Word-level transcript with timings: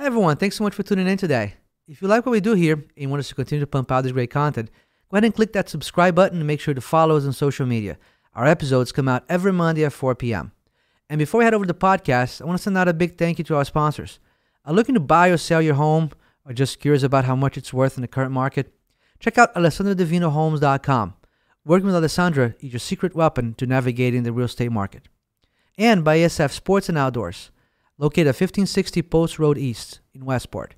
Hi, 0.00 0.06
everyone. 0.06 0.38
Thanks 0.38 0.56
so 0.56 0.64
much 0.64 0.72
for 0.74 0.82
tuning 0.82 1.06
in 1.06 1.18
today. 1.18 1.56
If 1.86 2.00
you 2.00 2.08
like 2.08 2.24
what 2.24 2.32
we 2.32 2.40
do 2.40 2.54
here 2.54 2.72
and 2.72 2.90
you 2.96 3.10
want 3.10 3.20
us 3.20 3.28
to 3.28 3.34
continue 3.34 3.60
to 3.60 3.66
pump 3.66 3.92
out 3.92 4.00
this 4.00 4.12
great 4.12 4.30
content, 4.30 4.70
go 5.10 5.16
ahead 5.16 5.24
and 5.24 5.34
click 5.34 5.52
that 5.52 5.68
subscribe 5.68 6.14
button 6.14 6.38
and 6.38 6.46
make 6.46 6.58
sure 6.58 6.72
to 6.72 6.80
follow 6.80 7.18
us 7.18 7.26
on 7.26 7.34
social 7.34 7.66
media. 7.66 7.98
Our 8.34 8.46
episodes 8.46 8.92
come 8.92 9.08
out 9.08 9.24
every 9.28 9.52
Monday 9.52 9.84
at 9.84 9.92
4 9.92 10.14
p.m. 10.14 10.52
And 11.10 11.18
before 11.18 11.40
we 11.40 11.44
head 11.44 11.52
over 11.52 11.66
to 11.66 11.72
the 11.74 11.78
podcast, 11.78 12.40
I 12.40 12.46
want 12.46 12.56
to 12.56 12.62
send 12.62 12.78
out 12.78 12.88
a 12.88 12.94
big 12.94 13.18
thank 13.18 13.36
you 13.36 13.44
to 13.44 13.56
our 13.56 13.64
sponsors. 13.66 14.20
Are 14.64 14.72
looking 14.72 14.94
to 14.94 15.02
buy 15.02 15.28
or 15.28 15.36
sell 15.36 15.60
your 15.60 15.74
home 15.74 16.12
or 16.46 16.54
just 16.54 16.80
curious 16.80 17.02
about 17.02 17.26
how 17.26 17.36
much 17.36 17.58
it's 17.58 17.70
worth 17.70 17.98
in 17.98 18.00
the 18.00 18.08
current 18.08 18.32
market? 18.32 18.72
Check 19.18 19.36
out 19.36 19.54
AlessandraDivinoHomes.com. 19.54 21.12
Working 21.66 21.86
with 21.86 21.94
Alessandra 21.94 22.54
is 22.60 22.72
your 22.72 22.80
secret 22.80 23.14
weapon 23.14 23.52
to 23.58 23.66
navigating 23.66 24.22
the 24.22 24.32
real 24.32 24.46
estate 24.46 24.72
market. 24.72 25.08
And 25.76 26.02
by 26.02 26.16
ASF 26.16 26.52
Sports 26.52 26.88
and 26.88 26.96
Outdoors, 26.96 27.50
located 28.00 28.28
at 28.28 28.40
1560 28.40 29.02
Post 29.02 29.38
Road 29.38 29.58
East 29.58 30.00
in 30.14 30.24
Westport. 30.24 30.74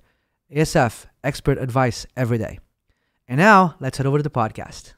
ASF, 0.54 1.06
expert 1.22 1.56
advice 1.56 2.04
every 2.16 2.36
day. 2.36 2.58
And 3.28 3.38
now, 3.38 3.76
let's 3.78 3.96
head 3.96 4.06
over 4.06 4.18
to 4.18 4.22
the 4.22 4.28
podcast. 4.28 4.94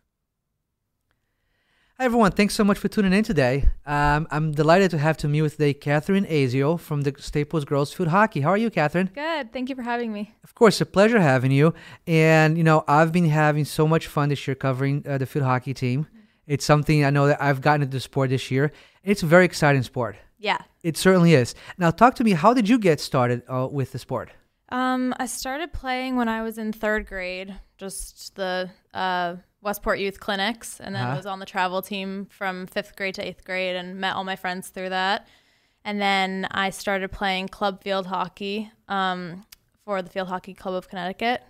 Hi, 1.98 2.06
everyone. 2.06 2.33
Thanks 2.33 2.55
so 2.55 2.64
much 2.64 2.78
for 2.78 2.88
tuning 2.88 3.12
in 3.12 3.23
today. 3.23 3.69
Um, 3.87 4.27
I'm 4.30 4.50
delighted 4.50 4.91
to 4.92 4.98
have 4.98 5.16
to 5.19 5.28
meet 5.28 5.42
with 5.42 5.52
today 5.52 5.74
Kathryn 5.74 6.28
Asiel 6.28 6.80
from 6.80 7.02
the 7.02 7.14
Staples 7.19 7.64
Girls 7.64 7.92
Field 7.92 8.09
Hockey. 8.09 8.41
How 8.41 8.50
are 8.50 8.56
you, 8.56 8.70
Kathryn? 8.70 9.14
Good. 9.14 9.52
Thank 9.52 9.69
you 9.69 9.77
for 9.77 9.83
having 9.83 10.12
me. 10.12 10.34
Of 10.42 10.55
course, 10.56 10.80
a 10.80 10.86
pleasure 10.86 11.20
having 11.20 11.52
you. 11.52 11.75
And, 12.06 12.59
you 12.59 12.64
know, 12.64 12.84
I've 12.88 13.12
been 13.12 13.27
having 13.27 13.64
so 13.66 13.86
much 13.86 14.09
fun 14.09 14.30
this 14.30 14.48
year 14.48 14.55
covering 14.56 15.05
uh, 15.06 15.19
the 15.19 15.27
field 15.27 15.45
hockey 15.45 15.75
team. 15.75 16.09
It's 16.47 16.64
something 16.64 17.05
I 17.05 17.11
know 17.11 17.28
that 17.28 17.41
I've 17.41 17.61
gotten 17.61 17.83
into 17.83 17.97
the 17.97 18.00
sport 18.00 18.30
this 18.30 18.50
year. 18.50 18.72
It's 19.05 19.22
a 19.22 19.27
very 19.27 19.45
exciting 19.45 19.83
sport. 19.83 20.17
Yeah. 20.39 20.58
It 20.84 20.96
certainly 20.96 21.34
is. 21.34 21.54
Now, 21.78 21.90
talk 21.90 22.14
to 22.16 22.24
me. 22.24 22.32
How 22.32 22.54
did 22.54 22.68
you 22.68 22.78
get 22.78 23.00
started 23.00 23.42
uh, 23.48 23.66
with 23.70 23.90
the 23.92 23.98
sport? 23.98 24.30
Um, 24.68 25.14
I 25.18 25.27
started 25.27 25.72
playing 25.72 26.16
when 26.16 26.28
I 26.28 26.42
was 26.42 26.58
in 26.58 26.72
third 26.72 27.06
grade, 27.06 27.54
just 27.78 28.36
the 28.36 28.70
uh, 28.92 29.36
Westport 29.62 29.98
Youth 29.98 30.20
Clinics, 30.20 30.80
and 30.80 30.94
then 30.94 31.02
Uh-huh. 31.02 31.14
I 31.14 31.16
was 31.16 31.27
on 31.27 31.38
the 31.38 31.46
travel 31.46 31.80
team 31.82 32.27
from 32.30 32.66
fifth 32.66 32.96
grade 32.96 33.14
to 33.16 33.27
eighth 33.27 33.44
grade 33.44 33.77
and 33.77 33.96
met 33.98 34.14
all 34.14 34.24
my 34.24 34.36
friends 34.36 34.68
through 34.68 34.90
that. 34.90 35.27
And 35.86 36.00
then 36.00 36.46
I 36.50 36.70
started 36.70 37.10
playing 37.12 37.48
club 37.48 37.82
field 37.82 38.06
hockey 38.06 38.70
um, 38.88 39.46
for 39.84 40.02
the 40.02 40.10
Field 40.10 40.28
Hockey 40.28 40.55
Club 40.55 40.74
of 40.74 40.88
Connecticut, 40.88 41.42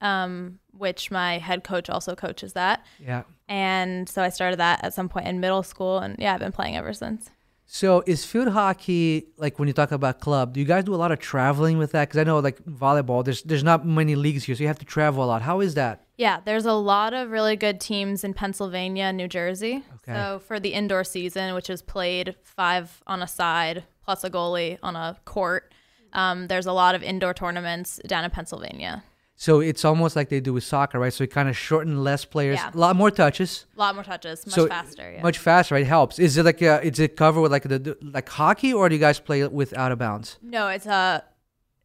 um, 0.00 0.58
which 0.72 1.10
my 1.10 1.38
head 1.38 1.64
coach 1.64 1.88
also 1.88 2.14
coaches 2.14 2.52
that. 2.54 2.84
Yeah. 2.98 3.22
And 3.48 4.08
so 4.08 4.22
I 4.22 4.30
started 4.30 4.58
that 4.58 4.84
at 4.84 4.94
some 4.94 5.08
point 5.08 5.26
in 5.26 5.40
middle 5.40 5.62
school, 5.62 5.98
and 5.98 6.16
yeah, 6.18 6.34
I've 6.34 6.40
been 6.40 6.52
playing 6.52 6.76
ever 6.76 6.92
since. 6.92 7.30
So, 7.74 8.04
is 8.06 8.24
field 8.24 8.50
hockey 8.50 9.26
like 9.36 9.58
when 9.58 9.66
you 9.66 9.74
talk 9.74 9.90
about 9.90 10.20
club? 10.20 10.52
Do 10.52 10.60
you 10.60 10.64
guys 10.64 10.84
do 10.84 10.94
a 10.94 11.02
lot 11.04 11.10
of 11.10 11.18
traveling 11.18 11.76
with 11.76 11.90
that? 11.90 12.06
Because 12.06 12.20
I 12.20 12.22
know, 12.22 12.38
like 12.38 12.64
volleyball, 12.66 13.24
there's 13.24 13.42
there's 13.42 13.64
not 13.64 13.84
many 13.84 14.14
leagues 14.14 14.44
here, 14.44 14.54
so 14.54 14.62
you 14.62 14.68
have 14.68 14.78
to 14.78 14.84
travel 14.84 15.24
a 15.24 15.26
lot. 15.26 15.42
How 15.42 15.58
is 15.58 15.74
that? 15.74 16.06
Yeah, 16.16 16.38
there's 16.44 16.66
a 16.66 16.72
lot 16.72 17.14
of 17.14 17.32
really 17.32 17.56
good 17.56 17.80
teams 17.80 18.22
in 18.22 18.32
Pennsylvania 18.32 19.06
and 19.06 19.16
New 19.16 19.26
Jersey. 19.26 19.82
Okay. 19.96 20.14
So 20.14 20.38
for 20.38 20.60
the 20.60 20.68
indoor 20.68 21.02
season, 21.02 21.52
which 21.56 21.68
is 21.68 21.82
played 21.82 22.36
five 22.44 23.02
on 23.08 23.22
a 23.22 23.26
side 23.26 23.82
plus 24.04 24.22
a 24.22 24.30
goalie 24.30 24.78
on 24.80 24.94
a 24.94 25.16
court, 25.24 25.74
um, 26.12 26.46
there's 26.46 26.66
a 26.66 26.72
lot 26.72 26.94
of 26.94 27.02
indoor 27.02 27.34
tournaments 27.34 28.00
down 28.06 28.24
in 28.24 28.30
Pennsylvania. 28.30 29.02
So 29.44 29.60
it's 29.60 29.84
almost 29.84 30.16
like 30.16 30.28
they 30.34 30.40
do 30.40 30.52
with 30.54 30.64
soccer, 30.64 30.98
right? 30.98 31.12
So 31.12 31.22
it 31.24 31.30
kind 31.38 31.48
of 31.50 31.56
shorten 31.56 31.94
less 32.08 32.24
players, 32.34 32.58
Yeah. 32.60 32.70
a 32.72 32.80
lot 32.86 32.94
more 32.96 33.10
touches, 33.10 33.50
A 33.76 33.80
lot 33.84 33.94
more 33.94 34.04
touches, 34.12 34.46
much 34.46 34.54
So, 34.54 34.66
faster. 34.68 35.06
Yeah. 35.12 35.22
much 35.22 35.38
faster. 35.38 35.74
Right? 35.74 35.82
It 35.86 35.88
helps. 35.98 36.18
Is 36.18 36.36
it 36.38 36.44
like 36.50 36.62
uh 36.62 36.80
is 36.90 36.98
it 37.06 37.10
covered 37.22 37.42
with 37.44 37.52
like 37.56 37.64
the- 37.72 37.96
like 38.16 38.28
hockey, 38.40 38.72
or 38.72 38.88
do 38.88 38.94
you 38.94 39.00
guys 39.08 39.18
play 39.28 39.40
with 39.60 39.70
out 39.82 39.92
of 39.92 39.98
bounds? 39.98 40.28
no, 40.56 40.62
it's 40.76 40.86
a. 40.86 41.22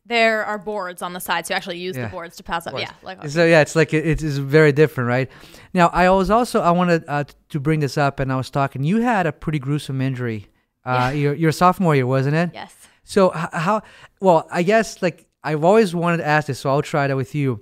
there 0.06 0.44
are 0.52 0.58
boards 0.58 1.02
on 1.08 1.12
the 1.14 1.20
side, 1.20 1.46
so 1.46 1.54
you 1.54 1.56
actually 1.60 1.78
use 1.88 1.96
Yeah. 1.96 2.06
the 2.06 2.12
boards 2.16 2.36
to 2.38 2.44
pass 2.44 2.66
up. 2.68 2.74
Yeah, 2.80 2.92
like 3.10 3.18
So 3.30 3.46
yeah, 3.54 3.62
it's 3.66 3.76
like 3.76 3.94
it, 3.94 4.24
is 4.30 4.38
very 4.58 4.72
different, 4.82 5.08
right? 5.16 5.30
Now 5.80 5.88
I 6.04 6.10
was 6.10 6.30
also 6.38 6.58
I 6.62 6.72
wanted 6.72 7.04
uh, 7.08 7.26
to 7.54 7.60
bring 7.60 7.80
this 7.86 7.96
up, 7.98 8.20
and 8.22 8.32
I 8.32 8.38
was 8.42 8.50
talking. 8.50 8.84
You 8.92 8.98
had 9.02 9.28
a 9.28 9.32
pretty 9.44 9.60
gruesome 9.60 10.00
injury. 10.10 10.42
Uh, 10.86 11.12
your 11.24 11.34
your 11.44 11.52
sophomore 11.52 11.94
year, 12.00 12.08
wasn't 12.08 12.36
it? 12.44 12.50
yes. 12.62 12.74
So 13.04 13.22
how? 13.66 13.82
Well, 14.22 14.48
I 14.60 14.64
guess 14.64 15.02
like 15.06 15.26
I've 15.44 15.64
always 15.64 15.96
wanted 15.96 16.18
to 16.18 16.28
ask 16.28 16.48
this, 16.48 16.60
so 16.60 16.70
I'll 16.70 16.82
try 16.82 17.08
that 17.08 17.16
with 17.16 17.34
you. 17.34 17.62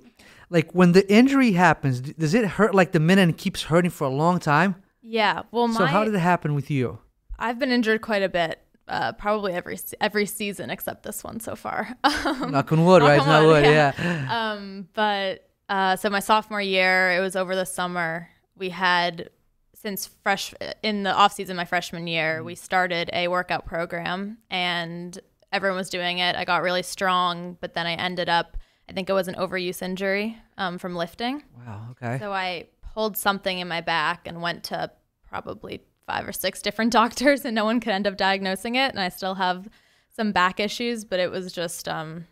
Like 0.50 0.72
when 0.72 0.92
the 0.92 1.10
injury 1.12 1.52
happens, 1.52 2.00
does 2.00 2.34
it 2.34 2.44
hurt 2.44 2.74
like 2.74 2.92
the 2.92 3.00
minute 3.00 3.22
and 3.22 3.36
keeps 3.36 3.64
hurting 3.64 3.90
for 3.90 4.04
a 4.04 4.10
long 4.10 4.38
time? 4.38 4.76
Yeah. 5.02 5.42
Well, 5.50 5.68
my 5.68 5.78
so 5.78 5.86
how 5.86 6.04
did 6.04 6.14
it 6.14 6.20
happen 6.20 6.54
with 6.54 6.70
you? 6.70 6.98
I've 7.38 7.58
been 7.58 7.70
injured 7.70 8.00
quite 8.00 8.22
a 8.22 8.28
bit. 8.28 8.60
Uh, 8.88 9.12
probably 9.12 9.52
every 9.52 9.78
every 10.00 10.24
season 10.24 10.70
except 10.70 11.02
this 11.02 11.22
one 11.22 11.40
so 11.40 11.54
far. 11.54 11.94
Um, 12.04 12.52
Knock 12.52 12.72
on 12.72 12.84
wood, 12.84 13.02
right? 13.02 13.18
knock 13.18 13.28
on 13.28 13.44
wood, 13.44 13.52
wood, 13.52 13.64
yeah. 13.64 13.92
yeah. 13.98 14.52
um, 14.52 14.88
but 14.94 15.48
uh, 15.68 15.96
so 15.96 16.08
my 16.08 16.20
sophomore 16.20 16.60
year, 16.62 17.12
it 17.12 17.20
was 17.20 17.36
over 17.36 17.54
the 17.54 17.66
summer. 17.66 18.28
We 18.56 18.70
had 18.70 19.28
since 19.74 20.06
fresh 20.22 20.54
in 20.82 21.04
the 21.04 21.12
off 21.12 21.34
season, 21.34 21.56
my 21.56 21.64
freshman 21.64 22.06
year, 22.06 22.42
we 22.42 22.54
started 22.54 23.10
a 23.12 23.28
workout 23.28 23.64
program, 23.66 24.38
and 24.50 25.18
everyone 25.52 25.76
was 25.76 25.90
doing 25.90 26.18
it. 26.18 26.36
I 26.36 26.44
got 26.44 26.62
really 26.62 26.82
strong, 26.82 27.56
but 27.60 27.74
then 27.74 27.86
I 27.86 27.94
ended 27.94 28.28
up. 28.28 28.56
I 28.88 28.92
think 28.92 29.10
it 29.10 29.12
was 29.12 29.28
an 29.28 29.34
overuse 29.34 29.82
injury 29.82 30.38
um, 30.56 30.78
from 30.78 30.94
lifting. 30.94 31.42
Wow. 31.66 31.88
Okay. 31.90 32.18
So 32.18 32.32
I 32.32 32.68
pulled 32.94 33.16
something 33.18 33.58
in 33.58 33.68
my 33.68 33.80
back 33.82 34.26
and 34.26 34.40
went 34.40 34.64
to 34.64 34.90
probably 35.28 35.82
five 36.06 36.26
or 36.26 36.32
six 36.32 36.62
different 36.62 36.92
doctors, 37.00 37.44
and 37.44 37.54
no 37.54 37.64
one 37.64 37.80
could 37.80 37.92
end 37.92 38.06
up 38.06 38.16
diagnosing 38.16 38.76
it. 38.76 38.90
And 38.90 39.00
I 39.00 39.10
still 39.10 39.34
have 39.34 39.68
some 40.16 40.32
back 40.32 40.58
issues, 40.58 41.04
but 41.04 41.20
it 41.20 41.30
was 41.30 41.52
just, 41.52 41.86
um, 41.88 42.26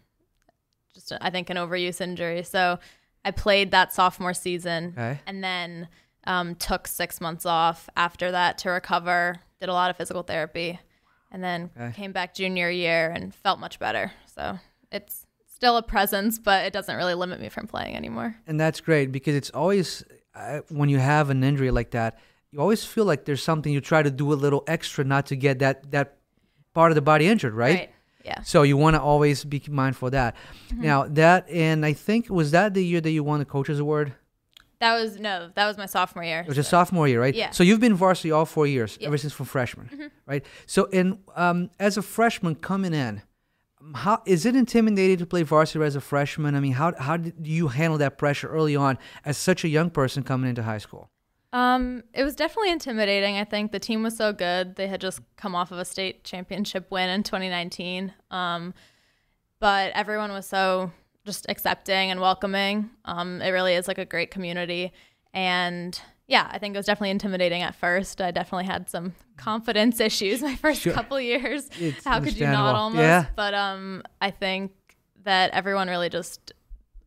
just 0.94 1.12
I 1.20 1.30
think 1.30 1.50
an 1.50 1.56
overuse 1.56 2.00
injury. 2.00 2.42
So 2.42 2.78
I 3.24 3.30
played 3.32 3.70
that 3.72 3.92
sophomore 3.92 4.34
season, 4.34 4.94
Okay. 4.96 5.20
and 5.26 5.44
then 5.44 5.88
um, 6.26 6.54
took 6.54 6.88
six 6.88 7.20
months 7.20 7.44
off 7.46 7.88
after 7.96 8.30
that 8.32 8.58
to 8.58 8.70
recover. 8.70 9.36
Did 9.60 9.68
a 9.68 9.72
lot 9.72 9.90
of 9.90 9.96
physical 9.96 10.22
therapy, 10.22 10.80
and 11.36 11.44
then 11.44 11.70
Okay. 11.78 11.92
came 11.94 12.12
back 12.12 12.34
junior 12.34 12.70
year 12.70 13.10
and 13.14 13.34
felt 13.34 13.58
much 13.58 13.78
better. 13.78 14.10
So 14.34 14.58
it's 14.90 15.26
still 15.46 15.76
a 15.76 15.82
presence, 15.82 16.38
but 16.38 16.64
it 16.64 16.72
doesn't 16.72 16.96
really 16.96 17.12
limit 17.12 17.40
me 17.40 17.50
from 17.50 17.66
playing 17.66 17.94
anymore. 17.94 18.34
And 18.46 18.58
that's 18.58 18.80
great 18.80 19.12
because 19.12 19.34
it's 19.34 19.50
always 19.50 20.02
uh, 20.34 20.60
when 20.70 20.88
you 20.88 20.96
have 20.98 21.28
an 21.28 21.44
injury 21.44 21.70
like 21.70 21.90
that, 21.90 22.18
you 22.50 22.58
always 22.58 22.84
feel 22.84 23.04
like 23.04 23.26
there's 23.26 23.42
something 23.42 23.70
you 23.70 23.82
try 23.82 24.02
to 24.02 24.10
do 24.10 24.32
a 24.32 24.38
little 24.44 24.64
extra 24.66 25.04
not 25.04 25.26
to 25.26 25.36
get 25.36 25.58
that 25.58 25.90
that 25.90 26.16
part 26.72 26.90
of 26.90 26.94
the 26.94 27.02
body 27.02 27.26
injured, 27.26 27.52
right? 27.52 27.90
Yeah. 28.24 28.40
So 28.42 28.62
you 28.62 28.78
want 28.78 28.96
to 28.96 29.02
always 29.02 29.44
be 29.44 29.62
mindful 29.68 30.06
of 30.08 30.12
that. 30.12 30.34
Mm-hmm. 30.68 30.82
Now 30.82 31.04
that 31.08 31.50
and 31.50 31.84
I 31.84 31.92
think 31.92 32.30
was 32.30 32.50
that 32.52 32.72
the 32.72 32.82
year 32.82 33.02
that 33.02 33.10
you 33.10 33.22
won 33.22 33.40
the 33.40 33.44
coaches 33.44 33.78
award? 33.78 34.14
That 34.80 34.94
was 35.00 35.18
no, 35.18 35.50
that 35.54 35.66
was 35.66 35.78
my 35.78 35.86
sophomore 35.86 36.24
year. 36.24 36.40
It 36.40 36.48
was 36.48 36.58
a 36.58 36.62
sophomore 36.64 37.08
year, 37.08 37.20
right? 37.20 37.34
Yeah. 37.34 37.50
So 37.50 37.62
you've 37.64 37.80
been 37.80 37.94
varsity 37.94 38.30
all 38.30 38.44
four 38.44 38.66
years, 38.66 38.98
Yeah. 39.00 39.08
ever 39.08 39.16
since 39.18 39.32
from 39.32 39.46
freshman, 39.46 39.88
Mm-hmm. 39.92 40.06
right? 40.26 40.44
So 40.66 40.84
in 40.86 41.18
um, 41.34 41.70
as 41.80 41.96
a 41.96 42.02
freshman 42.02 42.54
coming 42.56 42.92
in, 42.92 43.22
how 43.94 44.22
is 44.26 44.44
it 44.44 44.54
intimidating 44.56 45.16
to 45.18 45.26
play 45.26 45.42
varsity 45.44 45.84
as 45.84 45.96
a 45.96 46.00
freshman? 46.00 46.54
I 46.54 46.60
mean, 46.60 46.72
how 46.72 46.92
how 46.98 47.16
did 47.16 47.46
you 47.46 47.68
handle 47.68 47.98
that 47.98 48.18
pressure 48.18 48.48
early 48.48 48.76
on 48.76 48.98
as 49.24 49.38
such 49.38 49.64
a 49.64 49.68
young 49.68 49.90
person 49.90 50.22
coming 50.22 50.50
into 50.50 50.62
high 50.62 50.78
school? 50.78 51.10
Um, 51.52 52.02
it 52.12 52.22
was 52.24 52.34
definitely 52.36 52.70
intimidating. 52.72 53.36
I 53.38 53.44
think 53.44 53.72
the 53.72 53.78
team 53.78 54.02
was 54.02 54.14
so 54.16 54.32
good. 54.32 54.76
They 54.76 54.88
had 54.88 55.00
just 55.00 55.20
come 55.36 55.54
off 55.54 55.70
of 55.72 55.78
a 55.78 55.84
state 55.86 56.22
championship 56.24 56.90
win 56.90 57.08
in 57.08 57.22
2019. 57.22 58.12
Um, 58.30 58.74
but 59.58 59.92
everyone 59.94 60.32
was 60.32 60.44
so 60.46 60.90
just 61.26 61.44
accepting 61.48 62.10
and 62.10 62.20
welcoming. 62.20 62.88
Um, 63.04 63.42
it 63.42 63.50
really 63.50 63.74
is 63.74 63.86
like 63.88 63.98
a 63.98 64.04
great 64.06 64.30
community. 64.30 64.92
And 65.34 66.00
yeah, 66.28 66.48
I 66.50 66.58
think 66.58 66.74
it 66.74 66.78
was 66.78 66.86
definitely 66.86 67.10
intimidating 67.10 67.62
at 67.62 67.74
first. 67.74 68.20
I 68.20 68.30
definitely 68.30 68.64
had 68.66 68.88
some 68.88 69.14
confidence 69.36 70.00
issues 70.00 70.40
my 70.42 70.56
first 70.56 70.80
Sure. 70.82 70.92
couple 70.94 71.20
years. 71.20 71.68
It's 71.78 72.04
How 72.04 72.20
could 72.20 72.36
you 72.38 72.46
not 72.46 72.74
almost? 72.74 73.00
Yeah. 73.02 73.26
But 73.36 73.54
um, 73.54 74.02
I 74.20 74.30
think 74.30 74.72
that 75.24 75.50
everyone 75.52 75.88
really 75.88 76.08
just 76.08 76.52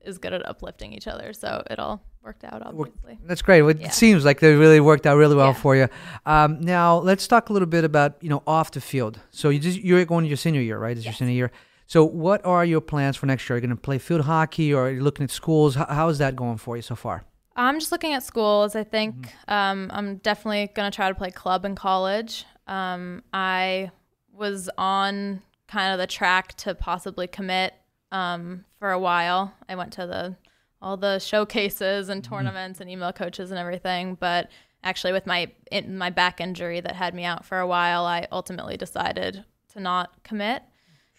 is 0.02 0.18
good 0.18 0.34
at 0.34 0.46
uplifting 0.48 0.94
each 0.94 1.08
other. 1.08 1.34
So 1.34 1.64
it 1.70 1.80
all 1.80 2.02
worked 2.24 2.44
out, 2.44 2.62
obviously. 2.66 3.18
That's 3.26 3.42
great. 3.42 3.62
Well, 3.62 3.76
It 3.80 3.94
seems 3.94 4.24
like 4.26 4.40
they 4.42 4.54
really 4.56 4.80
worked 4.80 5.06
out 5.06 5.16
really 5.18 5.36
well 5.36 5.48
Yeah. 5.48 5.54
for 5.54 5.76
you. 5.76 5.88
Um, 6.26 6.60
now 6.62 6.98
let's 7.00 7.28
talk 7.28 7.50
a 7.50 7.54
little 7.54 7.68
bit 7.68 7.84
about 7.84 8.16
you 8.22 8.30
know 8.30 8.44
off 8.46 8.72
the 8.72 8.82
field. 8.82 9.20
So 9.32 9.50
you 9.50 9.60
just 9.60 9.80
you're 9.80 10.04
going 10.06 10.24
to 10.26 10.28
your 10.30 10.38
senior 10.38 10.62
year, 10.62 10.78
right? 10.78 10.96
It's 10.96 11.06
your 11.06 11.14
senior 11.14 11.34
year. 11.34 11.52
So 11.90 12.06
what 12.06 12.46
are 12.46 12.64
your 12.64 12.82
plans 12.82 13.18
for 13.18 13.26
next 13.26 13.50
year? 13.50 13.56
Are 13.56 13.58
you 13.58 13.66
going 13.66 13.76
to 13.76 13.82
play 13.82 13.98
field 13.98 14.22
hockey, 14.22 14.72
or 14.72 14.86
are 14.86 14.92
you 14.92 15.02
looking 15.02 15.24
at 15.24 15.32
schools? 15.32 15.74
How, 15.74 15.88
how 15.88 16.10
is 16.10 16.20
that 16.20 16.36
going 16.36 16.58
for 16.58 16.76
you 16.76 16.84
so 16.84 16.94
far? 16.94 17.24
I'm 17.56 17.80
just 17.80 17.92
looking 17.92 18.14
at 18.14 18.22
schools. 18.22 18.76
I 18.76 18.84
think 18.84 19.16
Mm-hmm. 19.16 19.52
um, 19.52 19.92
I'm 19.92 20.18
definitely 20.18 20.70
going 20.76 20.90
to 20.92 20.96
try 20.96 21.10
to 21.10 21.16
play 21.16 21.32
club 21.32 21.66
in 21.66 21.74
college. 21.74 22.46
Um, 22.68 23.24
I 23.34 23.90
was 24.32 24.70
on 24.78 25.42
kind 25.68 25.92
of 25.92 25.98
the 25.98 26.06
track 26.06 26.54
to 26.58 26.76
possibly 26.76 27.26
commit 27.26 27.74
um, 28.12 28.66
for 28.78 28.92
a 28.92 29.00
while. 29.00 29.52
I 29.68 29.74
went 29.76 29.92
to 29.94 30.06
the 30.06 30.36
all 30.84 30.96
the 30.96 31.18
showcases 31.18 32.08
and 32.08 32.22
Mm-hmm. 32.22 32.36
tournaments 32.36 32.80
and 32.82 32.88
email 32.88 33.12
coaches 33.12 33.50
and 33.50 33.60
everything, 33.60 34.14
but 34.14 34.50
actually 34.84 35.12
with 35.12 35.26
my 35.26 35.52
in, 35.72 35.98
my 35.98 36.12
back 36.12 36.40
injury 36.40 36.82
that 36.82 36.96
had 36.96 37.16
me 37.16 37.26
out 37.26 37.46
for 37.46 37.58
a 37.58 37.66
while, 37.68 38.06
I 38.06 38.28
ultimately 38.32 38.78
decided 38.78 39.44
to 39.74 39.80
not 39.80 40.24
commit. 40.24 40.62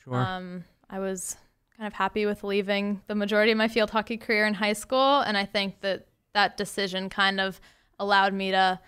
Sure. 0.05 0.17
Um, 0.17 0.65
I 0.89 0.99
was 0.99 1.37
kind 1.77 1.87
of 1.87 1.93
happy 1.93 2.27
with 2.27 2.45
leaving 2.45 3.01
the 3.07 3.15
majority 3.15 3.53
of 3.53 3.59
my 3.59 3.69
field 3.69 3.91
hockey 3.91 4.17
career 4.17 4.47
in 4.47 4.55
high 4.55 4.73
school. 4.73 5.21
And 5.21 5.37
I 5.37 5.45
think 5.45 5.81
that 5.81 6.07
that 6.35 6.57
decision 6.57 7.09
kind 7.09 7.41
of 7.41 7.61
allowed 7.99 8.35
me 8.35 8.51
to 8.51 8.81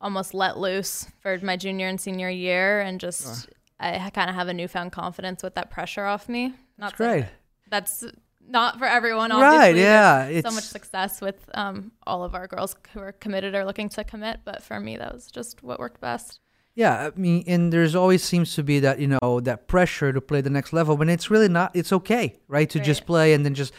almost 0.00 0.34
let 0.34 0.58
loose 0.58 1.06
for 1.20 1.38
my 1.38 1.56
junior 1.56 1.88
and 1.88 2.00
senior 2.00 2.30
year 2.30 2.80
and 2.80 3.00
just 3.00 3.44
sure. 3.44 3.54
I 3.80 4.10
kind 4.10 4.28
of 4.28 4.36
have 4.36 4.48
a 4.48 4.54
newfound 4.54 4.92
confidence 4.92 5.42
with 5.42 5.54
that 5.54 5.70
pressure 5.70 6.04
off 6.04 6.28
me. 6.28 6.54
Not 6.76 6.90
that's 6.90 6.96
great. 6.96 7.26
That's 7.70 8.04
not 8.46 8.78
for 8.78 8.86
everyone. 8.86 9.30
Obviously. 9.30 9.58
Right? 9.58 9.76
Yeah. 9.76 10.28
There's 10.28 10.44
so 10.44 10.50
much 10.50 10.64
success 10.64 11.20
with 11.20 11.48
um, 11.54 11.92
all 12.06 12.24
of 12.24 12.34
our 12.34 12.46
girls 12.46 12.74
who 12.92 13.00
are 13.00 13.12
committed 13.12 13.54
or 13.54 13.64
looking 13.64 13.88
to 13.90 14.04
commit, 14.04 14.40
but 14.44 14.62
for 14.62 14.80
me, 14.80 14.96
that 14.96 15.12
was 15.12 15.30
just 15.30 15.62
what 15.62 15.78
worked 15.78 16.00
best. 16.00 16.40
Yeah, 16.78 17.08
I 17.08 17.18
mean, 17.18 17.42
and 17.48 17.72
there's 17.72 17.96
always 17.96 18.22
seems 18.22 18.54
to 18.54 18.62
be 18.62 18.78
that 18.78 19.00
you 19.00 19.08
know 19.08 19.40
that 19.40 19.66
pressure 19.66 20.12
to 20.12 20.20
play 20.20 20.42
the 20.42 20.48
next 20.48 20.72
level, 20.72 20.96
but 20.96 21.08
it's 21.08 21.28
really 21.28 21.48
not. 21.48 21.74
It's 21.74 21.92
okay, 21.92 22.38
right, 22.46 22.70
to 22.70 22.78
right. 22.78 22.86
just 22.86 23.04
play 23.04 23.32
and 23.32 23.44
then 23.44 23.54
just 23.54 23.72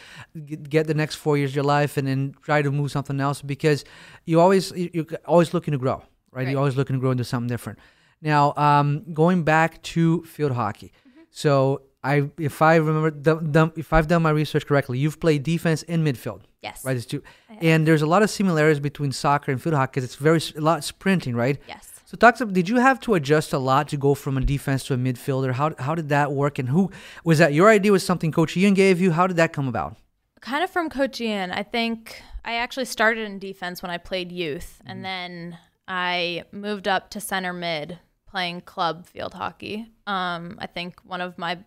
get 0.68 0.86
the 0.86 0.92
next 0.92 1.14
four 1.14 1.38
years 1.38 1.52
of 1.52 1.54
your 1.56 1.64
life 1.64 1.96
and 1.96 2.06
then 2.06 2.34
try 2.42 2.60
to 2.60 2.70
move 2.70 2.90
something 2.90 3.18
else 3.18 3.40
because 3.40 3.86
you 4.26 4.38
always 4.38 4.70
you're 4.76 5.06
always 5.24 5.54
looking 5.54 5.72
to 5.72 5.78
grow, 5.78 5.94
right? 5.94 6.04
right. 6.44 6.48
You're 6.48 6.58
always 6.58 6.76
looking 6.76 6.96
to 6.96 7.00
grow 7.00 7.10
into 7.10 7.24
something 7.24 7.48
different. 7.48 7.78
Now, 8.20 8.52
um, 8.56 9.06
going 9.14 9.44
back 9.44 9.80
to 9.94 10.22
field 10.24 10.52
hockey, 10.52 10.92
mm-hmm. 11.08 11.22
so 11.30 11.80
I 12.04 12.28
if 12.38 12.60
I 12.60 12.76
remember 12.76 13.10
the, 13.10 13.72
if 13.76 13.94
I've 13.94 14.08
done 14.08 14.20
my 14.20 14.30
research 14.30 14.66
correctly, 14.66 14.98
you've 14.98 15.20
played 15.20 15.42
defense 15.42 15.82
in 15.84 16.04
midfield. 16.04 16.42
Yes. 16.62 16.84
Right. 16.84 16.98
It's 16.98 17.06
two, 17.06 17.22
and 17.62 17.86
there's 17.86 18.02
a 18.02 18.06
lot 18.06 18.22
of 18.22 18.28
similarities 18.28 18.78
between 18.80 19.12
soccer 19.12 19.50
and 19.52 19.62
field 19.62 19.74
hockey 19.74 19.92
because 19.92 20.04
it's 20.04 20.16
very 20.16 20.42
a 20.54 20.60
lot 20.60 20.84
sprinting, 20.84 21.34
right? 21.34 21.58
Yes. 21.66 21.89
So 22.10 22.16
talk 22.16 22.38
did 22.52 22.68
you 22.68 22.78
have 22.78 22.98
to 23.02 23.14
adjust 23.14 23.52
a 23.52 23.58
lot 23.58 23.86
to 23.90 23.96
go 23.96 24.16
from 24.16 24.36
a 24.36 24.40
defense 24.40 24.82
to 24.86 24.94
a 24.94 24.96
midfielder? 24.96 25.52
How, 25.52 25.76
how 25.78 25.94
did 25.94 26.08
that 26.08 26.32
work? 26.32 26.58
And 26.58 26.68
who 26.68 26.90
was 27.22 27.38
that 27.38 27.54
your 27.54 27.68
idea 27.68 27.92
was 27.92 28.04
something 28.04 28.32
Coach 28.32 28.56
Ian 28.56 28.74
gave 28.74 29.00
you? 29.00 29.12
How 29.12 29.28
did 29.28 29.36
that 29.36 29.52
come 29.52 29.68
about? 29.68 29.96
Kind 30.40 30.64
of 30.64 30.70
from 30.70 30.90
Coach 30.90 31.20
Ian. 31.20 31.52
I 31.52 31.62
think 31.62 32.20
I 32.44 32.54
actually 32.54 32.86
started 32.86 33.26
in 33.26 33.38
defense 33.38 33.80
when 33.80 33.92
I 33.92 33.98
played 33.98 34.32
youth 34.32 34.82
and 34.84 34.96
mm-hmm. 34.96 35.02
then 35.04 35.58
I 35.86 36.42
moved 36.50 36.88
up 36.88 37.10
to 37.10 37.20
center 37.20 37.52
mid 37.52 38.00
playing 38.28 38.62
club 38.62 39.06
field 39.06 39.34
hockey. 39.34 39.86
Um, 40.08 40.58
I 40.58 40.66
think 40.66 40.98
one 41.04 41.20
of 41.20 41.38
my 41.38 41.58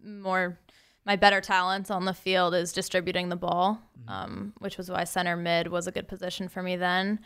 more 0.00 0.60
my 1.04 1.16
better 1.16 1.40
talents 1.40 1.90
on 1.90 2.04
the 2.04 2.14
field 2.14 2.54
is 2.54 2.72
distributing 2.72 3.30
the 3.30 3.36
ball, 3.36 3.82
mm-hmm. 3.98 4.08
um, 4.08 4.52
which 4.58 4.78
was 4.78 4.92
why 4.92 5.02
center 5.02 5.36
mid 5.36 5.66
was 5.66 5.88
a 5.88 5.92
good 5.92 6.06
position 6.06 6.46
for 6.46 6.62
me 6.62 6.76
then. 6.76 7.18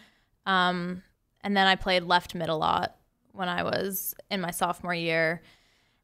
Um, 0.47 1.03
and 1.45 1.57
then 1.57 1.67
I 1.67 1.77
played 1.77 2.05
left 2.05 2.35
mid 2.35 2.49
a 2.49 2.55
lot 2.55 2.97
when 3.33 3.49
I 3.49 3.63
was 3.63 4.15
in 4.31 4.41
my 4.41 4.51
sophomore 4.51 4.95
year. 4.95 5.43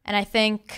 And 0.05 0.15
I 0.15 0.23
think 0.23 0.77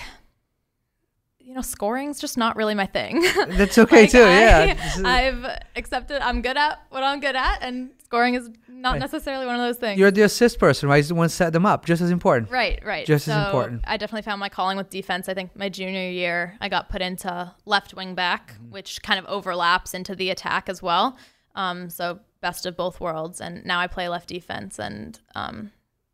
you 1.39 1.55
know, 1.55 1.61
scoring's 1.61 2.19
just 2.19 2.37
not 2.37 2.55
really 2.55 2.75
my 2.75 2.85
thing. 2.85 3.21
That's 3.49 3.77
okay 3.77 4.03
like 4.03 4.11
too. 4.11 4.23
I, 4.23 4.39
yeah. 4.39 4.91
I've 5.03 5.59
accepted 5.75 6.21
I'm 6.21 6.41
good 6.41 6.57
at 6.57 6.81
what 6.89 7.03
I'm 7.03 7.19
good 7.19 7.35
at 7.35 7.59
and 7.61 7.91
scoring 8.03 8.35
is 8.35 8.49
not 8.67 8.93
right. 8.93 8.99
necessarily 8.99 9.45
one 9.45 9.55
of 9.55 9.61
those 9.61 9.77
things. 9.77 9.99
You're 9.99 10.11
the 10.11 10.23
assist 10.23 10.59
person, 10.59 10.89
right? 10.89 11.07
You 11.07 11.15
want 11.15 11.29
to 11.29 11.35
set 11.35 11.53
them 11.53 11.65
up, 11.65 11.85
just 11.85 12.01
as 12.01 12.11
important. 12.11 12.51
Right, 12.51 12.83
right. 12.85 13.05
Just 13.05 13.25
so 13.25 13.31
as 13.31 13.45
important. 13.45 13.83
I 13.87 13.97
definitely 13.97 14.23
found 14.23 14.39
my 14.39 14.49
calling 14.49 14.77
with 14.77 14.89
defense. 14.89 15.29
I 15.29 15.33
think 15.33 15.55
my 15.55 15.69
junior 15.69 16.09
year 16.09 16.57
I 16.61 16.69
got 16.69 16.89
put 16.89 17.01
into 17.01 17.53
left 17.65 17.93
wing 17.95 18.13
back, 18.13 18.53
mm-hmm. 18.53 18.71
which 18.71 19.01
kind 19.01 19.17
of 19.17 19.25
overlaps 19.25 19.93
into 19.93 20.15
the 20.15 20.29
attack 20.29 20.69
as 20.69 20.81
well. 20.81 21.17
Um, 21.55 21.89
so 21.89 22.19
best 22.41 22.65
of 22.65 22.75
both 22.75 22.99
worlds. 22.99 23.39
And 23.39 23.65
now 23.65 23.79
I 23.79 23.87
play 23.87 24.09
left 24.09 24.29
defense. 24.29 24.79
And 24.79 25.19
um, 25.35 25.71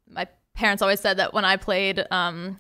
my 0.10 0.28
parents 0.54 0.82
always 0.82 1.00
said 1.00 1.18
that 1.18 1.34
when 1.34 1.46
I 1.46 1.56
played 1.56 2.06
um, 2.12 2.60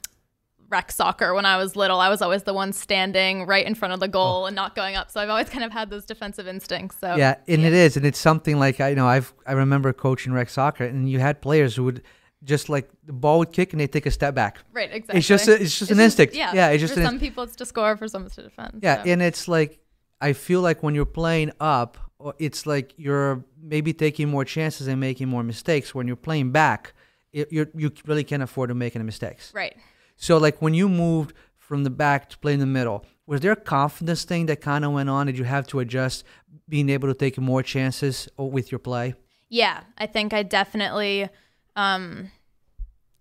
rec 0.70 0.92
soccer 0.92 1.34
when 1.34 1.46
I 1.46 1.58
was 1.58 1.76
little, 1.76 2.00
I 2.00 2.10
was 2.10 2.22
always 2.22 2.44
the 2.44 2.54
one 2.54 2.74
standing 2.74 3.46
right 3.46 3.66
in 3.66 3.76
front 3.76 3.94
of 3.94 4.00
the 4.00 4.08
goal 4.08 4.44
oh. 4.44 4.46
and 4.46 4.56
not 4.56 4.76
going 4.76 4.96
up. 4.96 5.12
So 5.12 5.22
I've 5.22 5.30
always 5.30 5.50
kind 5.50 5.64
of 5.64 5.72
had 5.72 5.90
those 5.90 6.06
defensive 6.06 6.48
instincts. 6.48 6.98
So 7.00 7.16
yeah, 7.16 7.36
and 7.48 7.62
yeah. 7.62 7.68
it 7.68 7.74
is, 7.74 7.98
and 7.98 8.06
it's 8.06 8.20
something 8.20 8.60
like 8.60 8.80
I 8.80 8.90
you 8.90 8.96
know 8.96 9.08
I've 9.08 9.34
I 9.46 9.54
remember 9.54 9.94
coaching 9.94 10.34
rec 10.34 10.50
soccer, 10.50 10.84
and 10.86 11.10
you 11.10 11.20
had 11.20 11.42
players 11.42 11.76
who 11.76 11.84
would 11.86 12.04
just 12.44 12.70
like 12.70 12.90
the 13.06 13.14
ball 13.14 13.40
would 13.40 13.52
kick 13.52 13.74
and 13.74 13.80
they 13.80 13.88
take 13.88 14.06
a 14.06 14.12
step 14.12 14.36
back. 14.36 14.60
Right, 14.74 14.92
exactly. 14.92 15.20
It's 15.20 15.28
just 15.28 15.48
a, 15.48 15.54
it's 15.54 15.78
just 15.78 15.82
it's 15.84 15.92
an 15.92 15.98
just, 15.98 16.06
instinct. 16.06 16.36
Yeah, 16.36 16.54
yeah. 16.54 16.70
It's 16.70 16.82
just 16.82 16.94
for 16.94 17.04
some 17.04 17.20
people 17.20 17.44
it's 17.44 17.56
to 17.58 17.66
score, 17.66 17.98
for 17.98 18.08
some 18.08 18.26
it's 18.26 18.36
to 18.36 18.44
defend. 18.44 18.80
Yeah, 18.84 19.04
so. 19.04 19.10
and 19.10 19.22
it's 19.22 19.48
like 19.48 19.80
I 20.22 20.34
feel 20.34 20.62
like 20.62 20.84
when 20.84 20.96
you're 20.96 21.06
playing 21.06 21.52
up 21.60 21.98
it's 22.40 22.66
like 22.66 22.94
you're 22.98 23.44
maybe 23.62 23.94
taking 23.94 24.30
more 24.30 24.46
chances 24.46 24.88
and 24.88 25.00
making 25.00 25.28
more 25.28 25.44
mistakes. 25.44 25.94
When 25.94 26.08
you're 26.08 26.16
playing 26.16 26.52
back, 26.52 26.94
it, 27.32 27.52
you 27.52 27.68
you 27.76 27.92
really 28.06 28.24
can't 28.24 28.44
afford 28.44 28.70
to 28.70 28.76
make 28.76 28.96
any 28.96 29.06
mistakes. 29.06 29.52
Right. 29.54 29.76
So 30.16 30.38
like 30.38 30.62
when 30.62 30.74
you 30.74 30.90
moved 30.90 31.36
from 31.58 31.84
the 31.84 31.90
back 31.90 32.30
to 32.30 32.38
play 32.38 32.54
in 32.54 32.60
the 32.60 32.66
middle, 32.66 33.06
was 33.26 33.42
there 33.42 33.52
a 33.52 33.56
confidence 33.56 34.24
thing 34.24 34.48
that 34.48 34.62
kind 34.62 34.86
of 34.86 34.92
went 34.92 35.10
on? 35.10 35.28
Did 35.28 35.38
you 35.38 35.44
have 35.44 35.68
to 35.68 35.80
adjust 35.80 36.24
being 36.68 36.90
able 36.90 37.08
to 37.08 37.14
take 37.14 37.38
more 37.38 37.62
chances 37.62 38.28
with 38.38 38.72
your 38.72 38.80
play? 38.80 39.16
Yeah, 39.50 39.82
I 39.98 40.08
think 40.08 40.34
I 40.34 40.44
definitely 40.44 41.30
um, 41.76 42.32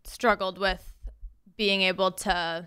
struggled 0.05 0.59
with 0.59 0.93
being 1.57 1.83
able 1.83 2.11
to 2.13 2.67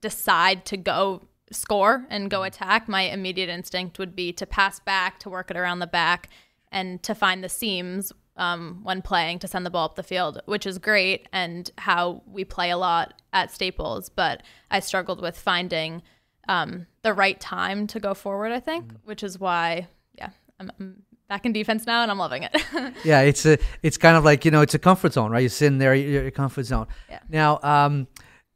decide 0.00 0.64
to 0.66 0.76
go 0.76 1.22
score 1.50 2.06
and 2.10 2.30
go 2.30 2.38
mm-hmm. 2.38 2.46
attack, 2.46 2.88
my 2.88 3.02
immediate 3.02 3.48
instinct 3.48 3.98
would 3.98 4.16
be 4.16 4.32
to 4.32 4.46
pass 4.46 4.80
back, 4.80 5.18
to 5.20 5.30
work 5.30 5.50
it 5.50 5.56
around 5.56 5.78
the 5.78 5.86
back, 5.86 6.28
and 6.72 7.02
to 7.02 7.14
find 7.14 7.44
the 7.44 7.48
seams 7.48 8.12
um, 8.36 8.80
when 8.82 9.02
playing 9.02 9.38
to 9.40 9.48
send 9.48 9.64
the 9.64 9.70
ball 9.70 9.84
up 9.84 9.94
the 9.94 10.02
field, 10.02 10.40
which 10.46 10.66
is 10.66 10.78
great 10.78 11.28
and 11.32 11.70
how 11.78 12.22
we 12.26 12.44
play 12.44 12.70
a 12.70 12.76
lot 12.76 13.14
at 13.32 13.50
Staples. 13.52 14.08
But 14.08 14.42
I 14.70 14.80
struggled 14.80 15.20
with 15.20 15.38
finding 15.38 16.02
um, 16.48 16.86
the 17.02 17.12
right 17.12 17.38
time 17.38 17.86
to 17.88 18.00
go 18.00 18.14
forward, 18.14 18.52
I 18.52 18.60
think, 18.60 18.92
mm. 18.92 18.96
which 19.04 19.22
is 19.22 19.38
why, 19.38 19.88
yeah, 20.14 20.30
I'm, 20.58 20.70
I'm, 20.80 21.02
back 21.28 21.46
in 21.46 21.52
defense 21.52 21.86
now 21.86 22.02
and 22.02 22.10
I'm 22.10 22.18
loving 22.18 22.42
it. 22.42 22.54
yeah, 23.04 23.20
it's 23.20 23.46
a, 23.46 23.56
it's 23.82 23.96
kind 23.96 24.16
of 24.16 24.24
like, 24.24 24.44
you 24.44 24.50
know, 24.50 24.60
it's 24.60 24.74
a 24.74 24.78
comfort 24.78 25.14
zone, 25.14 25.30
right? 25.30 25.40
You're 25.40 25.48
sitting 25.48 25.78
there, 25.78 25.94
you're 25.94 26.26
a 26.26 26.30
comfort 26.30 26.64
zone. 26.64 26.86
Yeah. 27.08 27.20
Now, 27.28 27.60
um, 27.62 28.08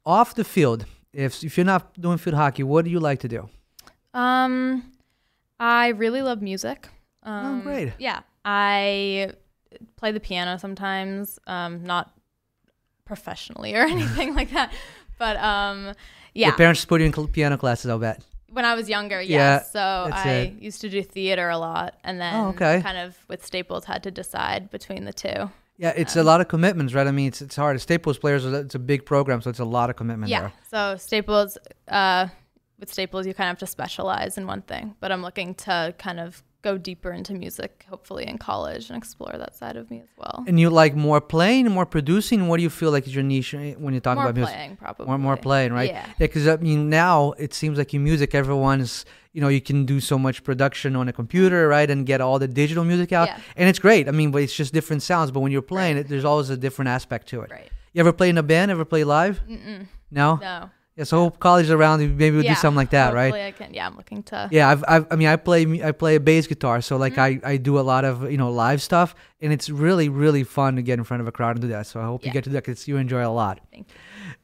off 0.05 0.35
the 0.35 0.43
field, 0.43 0.85
if 1.13 1.43
if 1.43 1.57
you're 1.57 1.65
not 1.65 1.99
doing 1.99 2.17
field 2.17 2.35
hockey, 2.35 2.63
what 2.63 2.85
do 2.85 2.91
you 2.91 2.99
like 2.99 3.19
to 3.21 3.27
do? 3.27 3.49
Um, 4.13 4.91
I 5.59 5.89
really 5.89 6.21
love 6.21 6.41
music. 6.41 6.87
Oh, 7.23 7.31
um, 7.31 7.59
oh, 7.59 7.63
great. 7.63 7.93
Yeah, 7.99 8.21
I 8.45 9.33
play 9.95 10.11
the 10.11 10.19
piano 10.19 10.57
sometimes. 10.57 11.39
Um, 11.47 11.83
not 11.83 12.11
professionally 13.05 13.75
or 13.75 13.81
anything 13.95 14.35
like 14.35 14.51
that, 14.51 14.71
but 15.17 15.37
um, 15.37 15.93
yeah. 16.33 16.47
Your 16.47 16.57
parents 16.57 16.85
put 16.85 17.01
you 17.01 17.07
in 17.07 17.27
piano 17.27 17.57
classes, 17.57 17.89
I'll 17.89 17.99
bet. 17.99 18.23
When 18.51 18.65
I 18.65 18.73
was 18.73 18.89
younger, 18.89 19.21
yes. 19.21 19.29
Yeah, 19.29 20.07
so 20.07 20.11
I 20.11 20.29
it. 20.29 20.53
used 20.61 20.81
to 20.81 20.89
do 20.89 21.03
theater 21.03 21.49
a 21.49 21.57
lot, 21.57 21.95
and 22.03 22.19
then 22.19 22.33
oh, 22.33 22.47
okay. 22.49 22.81
kind 22.81 22.97
of 22.97 23.15
with 23.27 23.45
Staples 23.45 23.85
had 23.85 24.01
to 24.03 24.11
decide 24.11 24.71
between 24.71 25.05
the 25.05 25.13
two. 25.13 25.51
Yeah, 25.79 25.93
it's 25.95 26.17
um, 26.17 26.21
a 26.21 26.23
lot 26.25 26.41
of 26.41 26.49
commitments, 26.49 26.93
right? 26.93 27.07
I 27.07 27.11
mean, 27.11 27.27
it's 27.29 27.41
it's 27.41 27.55
hard. 27.55 27.79
Staples 27.79 28.17
players, 28.17 28.43
it's 28.45 28.75
a 28.75 28.79
big 28.79 29.05
program, 29.05 29.41
so 29.41 29.49
it's 29.49 29.59
a 29.59 29.65
lot 29.65 29.89
of 29.89 29.95
commitment. 29.95 30.29
Yeah. 30.29 30.41
There. 30.41 30.53
So 30.69 30.97
Staples, 30.97 31.57
uh, 31.87 32.27
with 32.79 32.91
Staples, 32.91 33.25
you 33.25 33.33
kind 33.33 33.47
of 33.47 33.53
have 33.53 33.59
to 33.59 33.65
specialize 33.67 34.37
in 34.37 34.45
one 34.45 34.61
thing. 34.61 34.95
But 34.99 35.13
I'm 35.13 35.21
looking 35.21 35.55
to 35.55 35.95
kind 35.97 36.19
of 36.19 36.43
go 36.61 36.77
deeper 36.77 37.11
into 37.11 37.33
music, 37.33 37.85
hopefully 37.89 38.27
in 38.27 38.37
college, 38.37 38.89
and 38.89 38.97
explore 38.97 39.33
that 39.37 39.55
side 39.55 39.77
of 39.77 39.89
me 39.89 39.99
as 40.01 40.09
well. 40.17 40.43
And 40.47 40.59
you 40.59 40.69
like 40.69 40.95
more 40.95 41.21
playing, 41.21 41.69
more 41.69 41.85
producing? 41.85 42.47
What 42.47 42.57
do 42.57 42.63
you 42.63 42.69
feel 42.69 42.91
like 42.91 43.07
is 43.07 43.15
your 43.15 43.23
niche 43.23 43.53
eh, 43.53 43.73
when 43.77 43.93
you 43.93 43.99
talk 43.99 44.15
more 44.15 44.25
about 44.25 44.35
music? 44.35 44.53
More 44.53 44.57
playing, 44.57 44.77
probably. 44.77 45.05
More, 45.05 45.17
more 45.17 45.37
playing, 45.37 45.73
right? 45.73 45.89
Yeah. 45.89 46.05
Because 46.17 46.47
I 46.47 46.57
mean, 46.57 46.89
now 46.89 47.31
it 47.33 47.53
seems 47.53 47.77
like 47.77 47.93
in 47.93 48.03
music, 48.03 48.35
everyone's 48.35 49.05
you 49.31 49.41
know 49.41 49.47
you 49.47 49.61
can 49.61 49.85
do 49.85 49.99
so 49.99 50.17
much 50.17 50.43
production 50.43 50.95
on 50.95 51.07
a 51.07 51.13
computer 51.13 51.67
right 51.67 51.91
and 51.91 52.07
get 52.07 52.19
all 52.19 52.39
the 52.39 52.47
digital 52.47 52.83
music 52.83 53.13
out 53.13 53.27
yeah. 53.27 53.39
and 53.55 53.69
it's 53.69 53.77
great 53.77 54.07
i 54.07 54.11
mean 54.11 54.31
but 54.31 54.41
it's 54.41 54.55
just 54.55 54.73
different 54.73 55.03
sounds 55.03 55.29
but 55.29 55.41
when 55.41 55.51
you're 55.51 55.61
playing 55.61 55.97
right. 55.97 56.05
it 56.05 56.09
there's 56.09 56.25
always 56.25 56.49
a 56.49 56.57
different 56.57 56.89
aspect 56.89 57.27
to 57.27 57.41
it 57.41 57.51
right 57.51 57.69
you 57.93 57.99
ever 57.99 58.11
play 58.11 58.29
in 58.29 58.39
a 58.39 58.43
band 58.43 58.71
ever 58.71 58.83
play 58.83 59.03
live 59.03 59.39
Mm-mm. 59.47 59.85
no 60.09 60.35
no 60.37 60.71
yeah, 60.99 61.05
so 61.05 61.17
hope 61.19 61.39
college 61.39 61.67
is 61.67 61.71
around, 61.71 61.99
maybe 62.17 62.31
we'll 62.31 62.43
yeah, 62.43 62.55
do 62.55 62.59
something 62.59 62.75
like 62.75 62.89
that, 62.89 63.13
right? 63.13 63.33
I 63.33 63.51
can. 63.51 63.73
Yeah, 63.73 63.87
I'm 63.87 63.95
looking 63.95 64.21
to. 64.23 64.49
Yeah, 64.51 64.67
I've, 64.67 64.83
I've, 64.85 65.07
i 65.09 65.15
mean, 65.15 65.29
I 65.29 65.37
play, 65.37 65.81
I 65.81 65.93
play 65.93 66.15
a 66.15 66.19
bass 66.19 66.45
guitar, 66.45 66.81
so 66.81 66.97
like 66.97 67.13
mm-hmm. 67.13 67.45
I, 67.45 67.51
I 67.51 67.55
do 67.55 67.79
a 67.79 67.85
lot 67.93 68.03
of 68.03 68.29
you 68.29 68.37
know 68.37 68.51
live 68.51 68.81
stuff, 68.81 69.15
and 69.39 69.53
it's 69.53 69.69
really, 69.69 70.09
really 70.09 70.43
fun 70.43 70.75
to 70.75 70.81
get 70.81 70.99
in 70.99 71.05
front 71.05 71.21
of 71.21 71.27
a 71.27 71.31
crowd 71.31 71.51
and 71.51 71.61
do 71.61 71.69
that. 71.69 71.87
So 71.87 72.01
I 72.01 72.03
hope 72.03 72.23
yeah. 72.23 72.27
you 72.27 72.33
get 72.33 72.43
to 72.43 72.49
do 72.49 72.55
that 72.55 72.65
because 72.65 72.85
you 72.85 72.97
enjoy 72.97 73.25
a 73.25 73.31
lot. 73.31 73.61
Thank 73.71 73.87
you. 73.87 73.95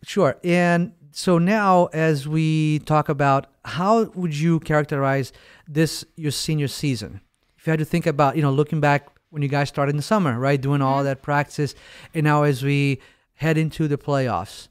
Sure, 0.03 0.37
and 0.45 0.93
so 1.11 1.37
now 1.37 1.87
as 1.87 2.25
we 2.25 2.79
talk 2.79 3.09
about 3.09 3.47
how 3.65 4.05
would 4.15 4.33
you 4.33 4.61
characterize 4.61 5.33
this 5.67 6.05
your 6.15 6.31
senior 6.31 6.69
season 6.69 7.19
if 7.57 7.67
you 7.67 7.71
had 7.71 7.79
to 7.79 7.85
think 7.85 8.05
about 8.05 8.37
you 8.37 8.41
know 8.41 8.51
looking 8.51 8.79
back 8.79 9.09
when 9.29 9.41
you 9.41 9.47
guys 9.47 9.67
started 9.69 9.89
in 9.91 9.97
the 9.97 10.03
summer 10.03 10.37
right 10.37 10.61
doing 10.61 10.81
all 10.81 10.97
mm-hmm. 10.97 11.05
that 11.05 11.21
practice 11.21 11.73
and 12.13 12.25
now 12.25 12.43
as 12.43 12.63
we 12.63 12.99
head 13.35 13.57
into 13.57 13.87
the 13.87 13.97
playoffs 13.97 14.67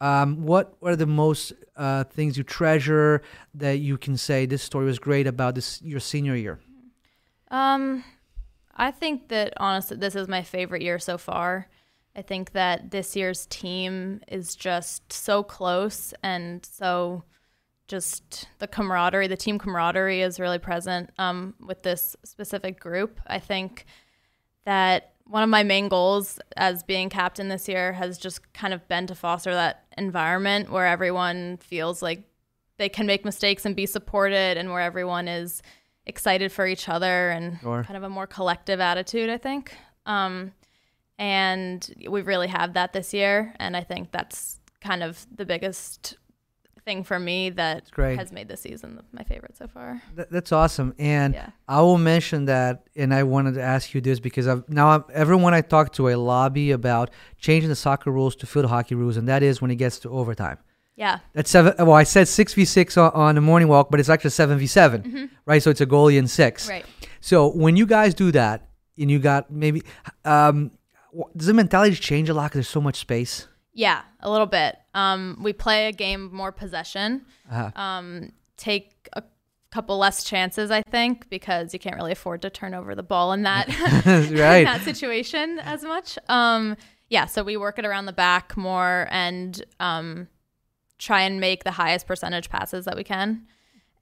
um, 0.00 0.44
what 0.44 0.76
are 0.82 0.96
the 0.96 1.06
most 1.06 1.52
uh, 1.76 2.04
things 2.04 2.36
you 2.36 2.44
treasure 2.44 3.22
that 3.54 3.78
you 3.78 3.98
can 3.98 4.16
say 4.16 4.46
this 4.46 4.62
story 4.62 4.84
was 4.84 4.98
great 4.98 5.26
about 5.26 5.54
this 5.54 5.80
your 5.82 6.00
senior 6.00 6.34
year 6.34 6.58
um 7.50 8.04
i 8.76 8.90
think 8.90 9.28
that 9.28 9.52
honestly 9.58 9.96
this 9.96 10.14
is 10.14 10.28
my 10.28 10.42
favorite 10.42 10.82
year 10.82 10.98
so 10.98 11.18
far 11.18 11.68
I 12.16 12.22
think 12.22 12.52
that 12.52 12.90
this 12.90 13.14
year's 13.14 13.46
team 13.46 14.20
is 14.28 14.56
just 14.56 15.12
so 15.12 15.42
close 15.42 16.12
and 16.22 16.64
so 16.66 17.24
just 17.86 18.48
the 18.58 18.68
camaraderie, 18.68 19.26
the 19.26 19.36
team 19.36 19.58
camaraderie 19.58 20.22
is 20.22 20.38
really 20.40 20.58
present 20.58 21.10
um, 21.18 21.54
with 21.60 21.82
this 21.82 22.16
specific 22.24 22.78
group. 22.78 23.20
I 23.26 23.38
think 23.38 23.84
that 24.64 25.14
one 25.30 25.42
of 25.44 25.48
my 25.48 25.62
main 25.62 25.88
goals 25.88 26.40
as 26.56 26.82
being 26.82 27.08
captain 27.08 27.48
this 27.48 27.68
year 27.68 27.92
has 27.92 28.18
just 28.18 28.52
kind 28.52 28.74
of 28.74 28.86
been 28.88 29.06
to 29.06 29.14
foster 29.14 29.52
that 29.54 29.84
environment 29.96 30.70
where 30.70 30.86
everyone 30.86 31.56
feels 31.58 32.02
like 32.02 32.24
they 32.78 32.88
can 32.88 33.06
make 33.06 33.24
mistakes 33.24 33.64
and 33.64 33.76
be 33.76 33.86
supported 33.86 34.56
and 34.56 34.70
where 34.70 34.80
everyone 34.80 35.28
is 35.28 35.62
excited 36.04 36.50
for 36.50 36.66
each 36.66 36.88
other 36.88 37.30
and 37.30 37.60
Sure. 37.60 37.84
kind 37.84 37.96
of 37.96 38.02
a 38.02 38.08
more 38.08 38.26
collective 38.26 38.80
attitude, 38.80 39.30
I 39.30 39.38
think. 39.38 39.72
Um, 40.04 40.52
and 41.18 41.88
we 42.08 42.22
really 42.22 42.48
have 42.48 42.72
that 42.72 42.92
this 42.92 43.14
year. 43.14 43.54
And 43.60 43.76
I 43.76 43.82
think 43.82 44.10
that's 44.10 44.58
kind 44.80 45.02
of 45.02 45.26
the 45.32 45.44
biggest 45.44 46.16
thing 46.84 47.04
for 47.04 47.18
me 47.18 47.50
that 47.50 47.90
has 47.96 48.32
made 48.32 48.48
this 48.48 48.60
season 48.60 49.00
my 49.12 49.22
favorite 49.22 49.56
so 49.56 49.66
far. 49.66 50.02
Th- 50.16 50.28
that's 50.30 50.52
awesome. 50.52 50.94
And 50.98 51.34
Yeah. 51.34 51.50
I 51.68 51.80
will 51.80 51.98
mention 51.98 52.46
that, 52.46 52.84
and 52.96 53.12
I 53.14 53.22
wanted 53.22 53.54
to 53.54 53.62
ask 53.62 53.94
you 53.94 54.00
this 54.00 54.20
because 54.20 54.46
I've, 54.48 54.68
now 54.68 54.88
I'm, 54.90 55.04
everyone 55.12 55.54
I 55.54 55.60
talk 55.60 55.92
to, 55.94 56.08
I 56.08 56.14
lobby 56.14 56.70
about 56.70 57.10
changing 57.38 57.68
the 57.70 57.76
soccer 57.76 58.10
rules 58.10 58.34
to 58.36 58.46
field 58.46 58.66
hockey 58.66 58.94
rules, 58.94 59.16
and 59.16 59.28
that 59.28 59.42
is 59.42 59.60
when 59.62 59.70
it 59.70 59.76
gets 59.76 59.98
to 60.00 60.10
overtime. 60.10 60.58
Yeah. 60.96 61.20
That's 61.32 61.50
seven. 61.50 61.74
Well, 61.78 61.92
I 61.94 62.02
said 62.02 62.28
six 62.28 62.52
v 62.52 62.64
six 62.64 62.96
on, 62.98 63.10
on 63.12 63.34
the 63.34 63.40
morning 63.40 63.68
walk, 63.68 63.90
but 63.90 64.00
it's 64.00 64.08
actually 64.10 64.30
seven 64.30 64.58
v 64.58 64.66
7 64.66 65.30
right? 65.46 65.62
So 65.62 65.70
it's 65.70 65.80
a 65.80 65.86
goalie 65.86 66.18
and 66.18 66.28
six. 66.28 66.68
Right. 66.68 66.84
So 67.20 67.48
when 67.48 67.76
you 67.76 67.86
guys 67.86 68.12
do 68.14 68.30
that, 68.32 68.68
and 68.98 69.10
you 69.10 69.18
got 69.18 69.50
maybe, 69.50 69.82
um, 70.26 70.70
does 71.34 71.46
the 71.46 71.54
mentality 71.54 71.96
change 71.96 72.28
a 72.28 72.34
lot 72.34 72.44
because 72.50 72.58
there's 72.58 72.68
so 72.68 72.82
much 72.82 72.96
space? 72.96 73.48
Yeah, 73.72 74.02
a 74.20 74.30
little 74.30 74.46
bit. 74.46 74.76
Um, 74.94 75.38
we 75.40 75.52
play 75.52 75.86
a 75.86 75.92
game 75.92 76.32
more 76.32 76.52
possession. 76.52 77.24
Uh-huh. 77.50 77.70
Um, 77.80 78.32
take 78.56 79.08
a 79.12 79.22
couple 79.70 79.96
less 79.98 80.24
chances, 80.24 80.70
I 80.70 80.82
think, 80.82 81.30
because 81.30 81.72
you 81.72 81.78
can't 81.78 81.96
really 81.96 82.12
afford 82.12 82.42
to 82.42 82.50
turn 82.50 82.74
over 82.74 82.94
the 82.94 83.02
ball 83.02 83.32
in 83.32 83.42
that 83.42 83.68
in 84.06 84.34
that 84.34 84.82
situation 84.82 85.58
as 85.60 85.82
much. 85.82 86.18
Um, 86.28 86.76
yeah, 87.08 87.26
so 87.26 87.42
we 87.42 87.56
work 87.56 87.78
it 87.78 87.84
around 87.84 88.06
the 88.06 88.12
back 88.12 88.56
more 88.56 89.08
and 89.10 89.62
um, 89.80 90.28
try 90.98 91.22
and 91.22 91.40
make 91.40 91.64
the 91.64 91.72
highest 91.72 92.06
percentage 92.06 92.48
passes 92.48 92.84
that 92.84 92.96
we 92.96 93.04
can. 93.04 93.46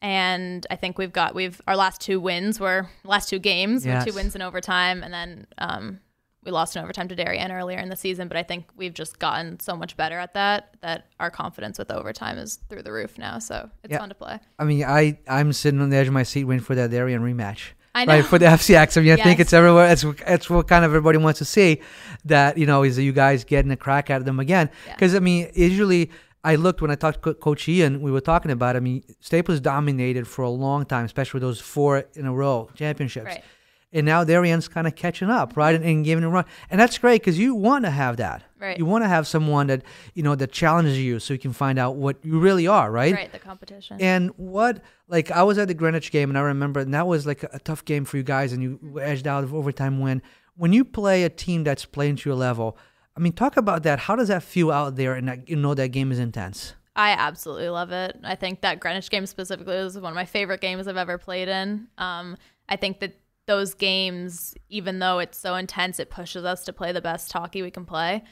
And 0.00 0.66
I 0.70 0.76
think 0.76 0.96
we've 0.96 1.12
got 1.12 1.34
we've 1.34 1.60
our 1.66 1.76
last 1.76 2.00
two 2.00 2.20
wins 2.20 2.60
were 2.60 2.88
last 3.04 3.28
two 3.28 3.40
games 3.40 3.84
were 3.84 4.00
two 4.04 4.14
wins 4.14 4.36
in 4.36 4.42
overtime, 4.42 5.02
and 5.02 5.12
then 5.12 5.46
um, 5.58 6.00
we 6.48 6.52
lost 6.52 6.74
in 6.76 6.82
overtime 6.82 7.08
to 7.08 7.14
Darien 7.14 7.52
earlier 7.52 7.78
in 7.78 7.90
the 7.90 7.96
season. 7.96 8.26
But 8.26 8.38
I 8.38 8.42
think 8.42 8.64
we've 8.74 8.94
just 8.94 9.18
gotten 9.18 9.60
so 9.60 9.76
much 9.76 9.96
better 9.98 10.18
at 10.18 10.32
that 10.32 10.74
that 10.80 11.06
our 11.20 11.30
confidence 11.30 11.78
with 11.78 11.90
overtime 11.90 12.38
is 12.38 12.58
through 12.70 12.82
the 12.82 12.92
roof 12.92 13.18
now. 13.18 13.38
So 13.38 13.70
it's 13.84 13.92
Yeah. 13.92 13.98
fun 13.98 14.08
to 14.08 14.14
play. 14.14 14.38
I 14.58 14.64
mean, 14.64 14.82
I 14.84 15.18
I'm 15.28 15.52
sitting 15.52 15.80
on 15.82 15.90
the 15.90 15.96
edge 15.96 16.06
of 16.08 16.14
my 16.14 16.22
seat 16.22 16.44
waiting 16.44 16.64
for 16.64 16.74
that 16.74 16.90
Darien 16.90 17.22
rematch. 17.22 17.72
I 17.94 18.04
know. 18.06 18.14
Right 18.14 18.24
for 18.24 18.38
the 18.38 18.46
FCIAC. 18.46 18.96
I 18.96 19.00
mean, 19.00 19.12
I 19.12 19.22
think 19.22 19.40
it's 19.40 19.52
everywhere. 19.52 19.88
It's 19.92 20.04
it's 20.26 20.48
what 20.48 20.68
kind 20.68 20.84
of 20.84 20.90
everybody 20.90 21.18
wants 21.18 21.38
to 21.40 21.44
see. 21.44 21.82
That 22.24 22.56
you 22.56 22.64
know 22.64 22.82
is 22.82 22.96
that 22.96 23.02
you 23.02 23.12
guys 23.12 23.44
getting 23.44 23.70
a 23.70 23.76
crack 23.76 24.08
at 24.08 24.24
them 24.24 24.40
again. 24.40 24.70
Yeah. 24.86 24.94
Because 24.94 25.14
I 25.14 25.18
mean, 25.20 25.50
usually 25.54 26.10
I 26.44 26.54
looked 26.54 26.80
when 26.80 26.90
I 26.90 26.94
talked 26.94 27.22
to 27.24 27.34
Coach 27.34 27.68
Ian. 27.68 28.00
We 28.00 28.10
were 28.10 28.20
talking 28.22 28.50
about. 28.52 28.74
I 28.76 28.80
mean, 28.80 29.02
Staples 29.20 29.60
dominated 29.60 30.26
for 30.26 30.42
a 30.42 30.50
long 30.50 30.86
time, 30.86 31.04
especially 31.04 31.40
those 31.40 31.60
four 31.60 32.04
in 32.14 32.24
a 32.24 32.32
row 32.32 32.70
championships. 32.74 33.26
Right. 33.26 33.44
And 33.90 34.04
now 34.04 34.22
Darien's 34.22 34.68
kind 34.68 34.86
of 34.86 34.94
catching 34.94 35.30
up, 35.30 35.56
right, 35.56 35.74
and, 35.74 35.82
and 35.82 36.04
giving 36.04 36.22
a 36.22 36.28
run, 36.28 36.44
and 36.70 36.78
that's 36.78 36.98
great 36.98 37.22
because 37.22 37.38
you 37.38 37.54
want 37.54 37.86
to 37.86 37.90
have 37.90 38.18
that. 38.18 38.42
Right. 38.60 38.76
You 38.76 38.84
want 38.84 39.02
to 39.04 39.08
have 39.08 39.26
someone 39.26 39.68
that 39.68 39.82
you 40.14 40.22
know 40.22 40.34
that 40.34 40.52
challenges 40.52 40.98
you, 40.98 41.18
so 41.20 41.32
you 41.32 41.38
can 41.38 41.54
find 41.54 41.78
out 41.78 41.96
what 41.96 42.18
you 42.22 42.38
really 42.38 42.66
are, 42.66 42.90
right? 42.90 43.14
Right, 43.14 43.32
the 43.32 43.38
competition. 43.38 43.96
And 43.98 44.30
what, 44.36 44.82
like, 45.08 45.30
I 45.30 45.42
was 45.42 45.56
at 45.56 45.68
the 45.68 45.74
Greenwich 45.74 46.10
game, 46.10 46.28
and 46.28 46.36
I 46.36 46.42
remember, 46.42 46.80
and 46.80 46.92
that 46.92 47.06
was 47.06 47.26
like 47.26 47.44
a, 47.44 47.50
a 47.54 47.58
tough 47.60 47.82
game 47.86 48.04
for 48.04 48.18
you 48.18 48.22
guys, 48.22 48.52
and 48.52 48.62
you 48.62 49.00
edged 49.00 49.26
out 49.26 49.42
of 49.42 49.54
overtime 49.54 50.00
win. 50.00 50.20
When 50.54 50.74
you 50.74 50.84
play 50.84 51.24
a 51.24 51.30
team 51.30 51.64
that's 51.64 51.86
playing 51.86 52.16
to 52.16 52.28
your 52.28 52.36
level, 52.36 52.76
I 53.16 53.20
mean, 53.20 53.32
talk 53.32 53.56
about 53.56 53.84
that. 53.84 54.00
How 54.00 54.16
does 54.16 54.28
that 54.28 54.42
feel 54.42 54.70
out 54.70 54.96
there, 54.96 55.14
and 55.14 55.28
that, 55.28 55.48
you 55.48 55.56
know 55.56 55.72
that 55.72 55.88
game 55.88 56.12
is 56.12 56.18
intense? 56.18 56.74
I 56.94 57.12
absolutely 57.12 57.70
love 57.70 57.92
it. 57.92 58.18
I 58.22 58.34
think 58.34 58.60
that 58.60 58.80
Greenwich 58.80 59.08
game 59.08 59.24
specifically 59.24 59.76
was 59.76 59.96
one 59.98 60.12
of 60.12 60.14
my 60.14 60.26
favorite 60.26 60.60
games 60.60 60.88
I've 60.88 60.98
ever 60.98 61.16
played 61.16 61.48
in. 61.48 61.86
Um, 61.96 62.36
I 62.68 62.76
think 62.76 63.00
that 63.00 63.18
those 63.48 63.74
games, 63.74 64.54
even 64.68 65.00
though 65.00 65.18
it's 65.18 65.36
so 65.36 65.56
intense, 65.56 65.98
it 65.98 66.10
pushes 66.10 66.44
us 66.44 66.64
to 66.66 66.72
play 66.72 66.92
the 66.92 67.00
best 67.00 67.32
hockey 67.32 67.62
we 67.62 67.72
can 67.72 67.84
play. 67.84 68.22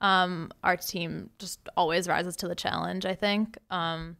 Um, 0.00 0.50
our 0.64 0.76
team 0.76 1.30
just 1.38 1.60
always 1.76 2.08
rises 2.08 2.34
to 2.36 2.48
the 2.48 2.56
challenge, 2.56 3.06
I 3.06 3.14
think. 3.14 3.56
Um, 3.70 4.16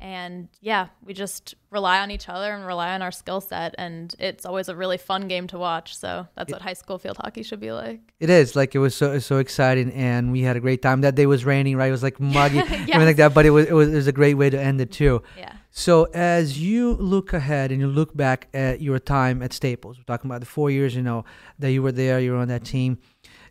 and 0.00 0.48
yeah, 0.60 0.88
we 1.04 1.14
just 1.14 1.54
rely 1.70 2.00
on 2.00 2.10
each 2.10 2.28
other 2.28 2.52
and 2.52 2.66
rely 2.66 2.92
on 2.94 3.02
our 3.02 3.12
skill 3.12 3.40
set. 3.40 3.74
And 3.78 4.14
it's 4.18 4.44
always 4.44 4.68
a 4.68 4.76
really 4.76 4.98
fun 4.98 5.28
game 5.28 5.46
to 5.48 5.58
watch. 5.58 5.96
So 5.96 6.26
that's 6.36 6.52
what 6.52 6.62
high 6.62 6.74
school 6.74 6.98
field 6.98 7.16
hockey 7.16 7.42
should 7.42 7.60
be 7.60 7.72
like. 7.72 8.00
It 8.20 8.28
is 8.28 8.54
like 8.54 8.74
it 8.74 8.80
was 8.80 8.94
so 8.94 9.18
so 9.18 9.38
exciting, 9.38 9.92
and 9.92 10.32
we 10.32 10.42
had 10.42 10.56
a 10.56 10.60
great 10.60 10.82
time. 10.82 11.00
That 11.02 11.14
day 11.14 11.26
was 11.26 11.44
raining, 11.44 11.76
right? 11.76 11.88
It 11.88 11.92
was 11.92 12.02
like 12.02 12.20
muggy, 12.34 12.58
everything 12.58 13.00
like 13.00 13.16
that. 13.16 13.34
But 13.34 13.46
it 13.46 13.50
was, 13.50 13.66
it 13.66 13.72
was 13.72 13.88
it 13.88 13.96
was 13.96 14.06
a 14.06 14.12
great 14.12 14.34
way 14.34 14.50
to 14.50 14.60
end 14.60 14.80
it 14.80 14.92
too. 14.92 15.22
Yeah. 15.38 15.54
So 15.70 16.04
as 16.14 16.60
you 16.60 16.92
look 16.94 17.32
ahead 17.32 17.72
and 17.72 17.80
you 17.80 17.88
look 17.88 18.16
back 18.16 18.48
at 18.54 18.80
your 18.80 19.00
time 19.00 19.42
at 19.42 19.52
Staples, 19.52 19.98
we're 19.98 20.04
talking 20.04 20.30
about 20.30 20.38
the 20.38 20.46
four 20.46 20.70
years, 20.70 20.94
you 20.94 21.02
know, 21.02 21.24
that 21.58 21.72
you 21.72 21.82
were 21.82 21.90
there, 21.90 22.20
you 22.20 22.30
were 22.30 22.38
on 22.38 22.48
that 22.48 22.64
team. 22.64 22.98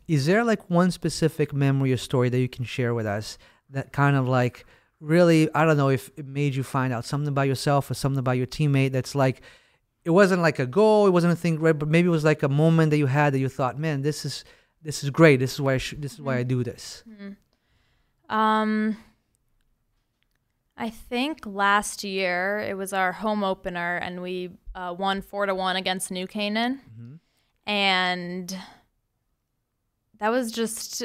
Is 0.07 0.25
there 0.25 0.43
like 0.43 0.69
one 0.69 0.91
specific 0.91 1.53
memory 1.53 1.91
or 1.91 1.97
story 1.97 2.29
that 2.29 2.39
you 2.39 2.47
can 2.47 2.63
share 2.63 2.93
with 2.93 3.05
us 3.05 3.37
that 3.69 3.91
kind 3.91 4.15
of 4.15 4.27
like 4.27 4.65
really, 4.99 5.53
I 5.53 5.65
don't 5.65 5.77
know 5.77 5.89
if 5.89 6.09
it 6.17 6.25
made 6.25 6.55
you 6.55 6.63
find 6.63 6.93
out 6.93 7.05
something 7.05 7.27
about 7.27 7.47
yourself 7.47 7.89
or 7.91 7.93
something 7.93 8.19
about 8.19 8.37
your 8.37 8.47
teammate 8.47 8.91
that's 8.91 9.15
like, 9.15 9.41
it 10.05 10.09
wasn't 10.09 10.41
like 10.41 10.59
a 10.59 10.65
goal, 10.65 11.07
it 11.07 11.11
wasn't 11.11 11.33
a 11.33 11.35
thing, 11.35 11.59
right? 11.59 11.77
But 11.77 11.87
maybe 11.87 12.07
it 12.07 12.11
was 12.11 12.23
like 12.25 12.43
a 12.43 12.49
moment 12.49 12.91
that 12.91 12.97
you 12.97 13.05
had 13.05 13.33
that 13.33 13.39
you 13.39 13.49
thought, 13.49 13.79
man, 13.79 14.01
this 14.01 14.25
is 14.25 14.43
this 14.81 15.01
is 15.01 15.09
great. 15.09 15.39
This 15.39 15.53
is 15.53 15.61
why 15.61 15.75
I 15.75 15.77
should, 15.77 16.01
this 16.01 16.13
is 16.13 16.21
why 16.21 16.37
I 16.37 16.43
do 16.43 16.61
this. 16.61 17.03
Um, 18.29 18.97
I 20.75 20.89
think 20.89 21.45
last 21.45 22.03
year 22.03 22.59
it 22.59 22.75
was 22.75 22.91
our 22.91 23.13
home 23.13 23.45
opener, 23.45 23.95
and 23.97 24.21
we 24.21 24.49
uh, 24.75 24.93
won 24.97 25.21
four 25.21 25.45
to 25.45 25.55
one 25.55 25.77
against 25.77 26.11
New 26.11 26.27
Canaan, 26.27 26.81
and 27.65 28.57
that 30.19 30.29
was 30.29 30.51
just 30.51 31.03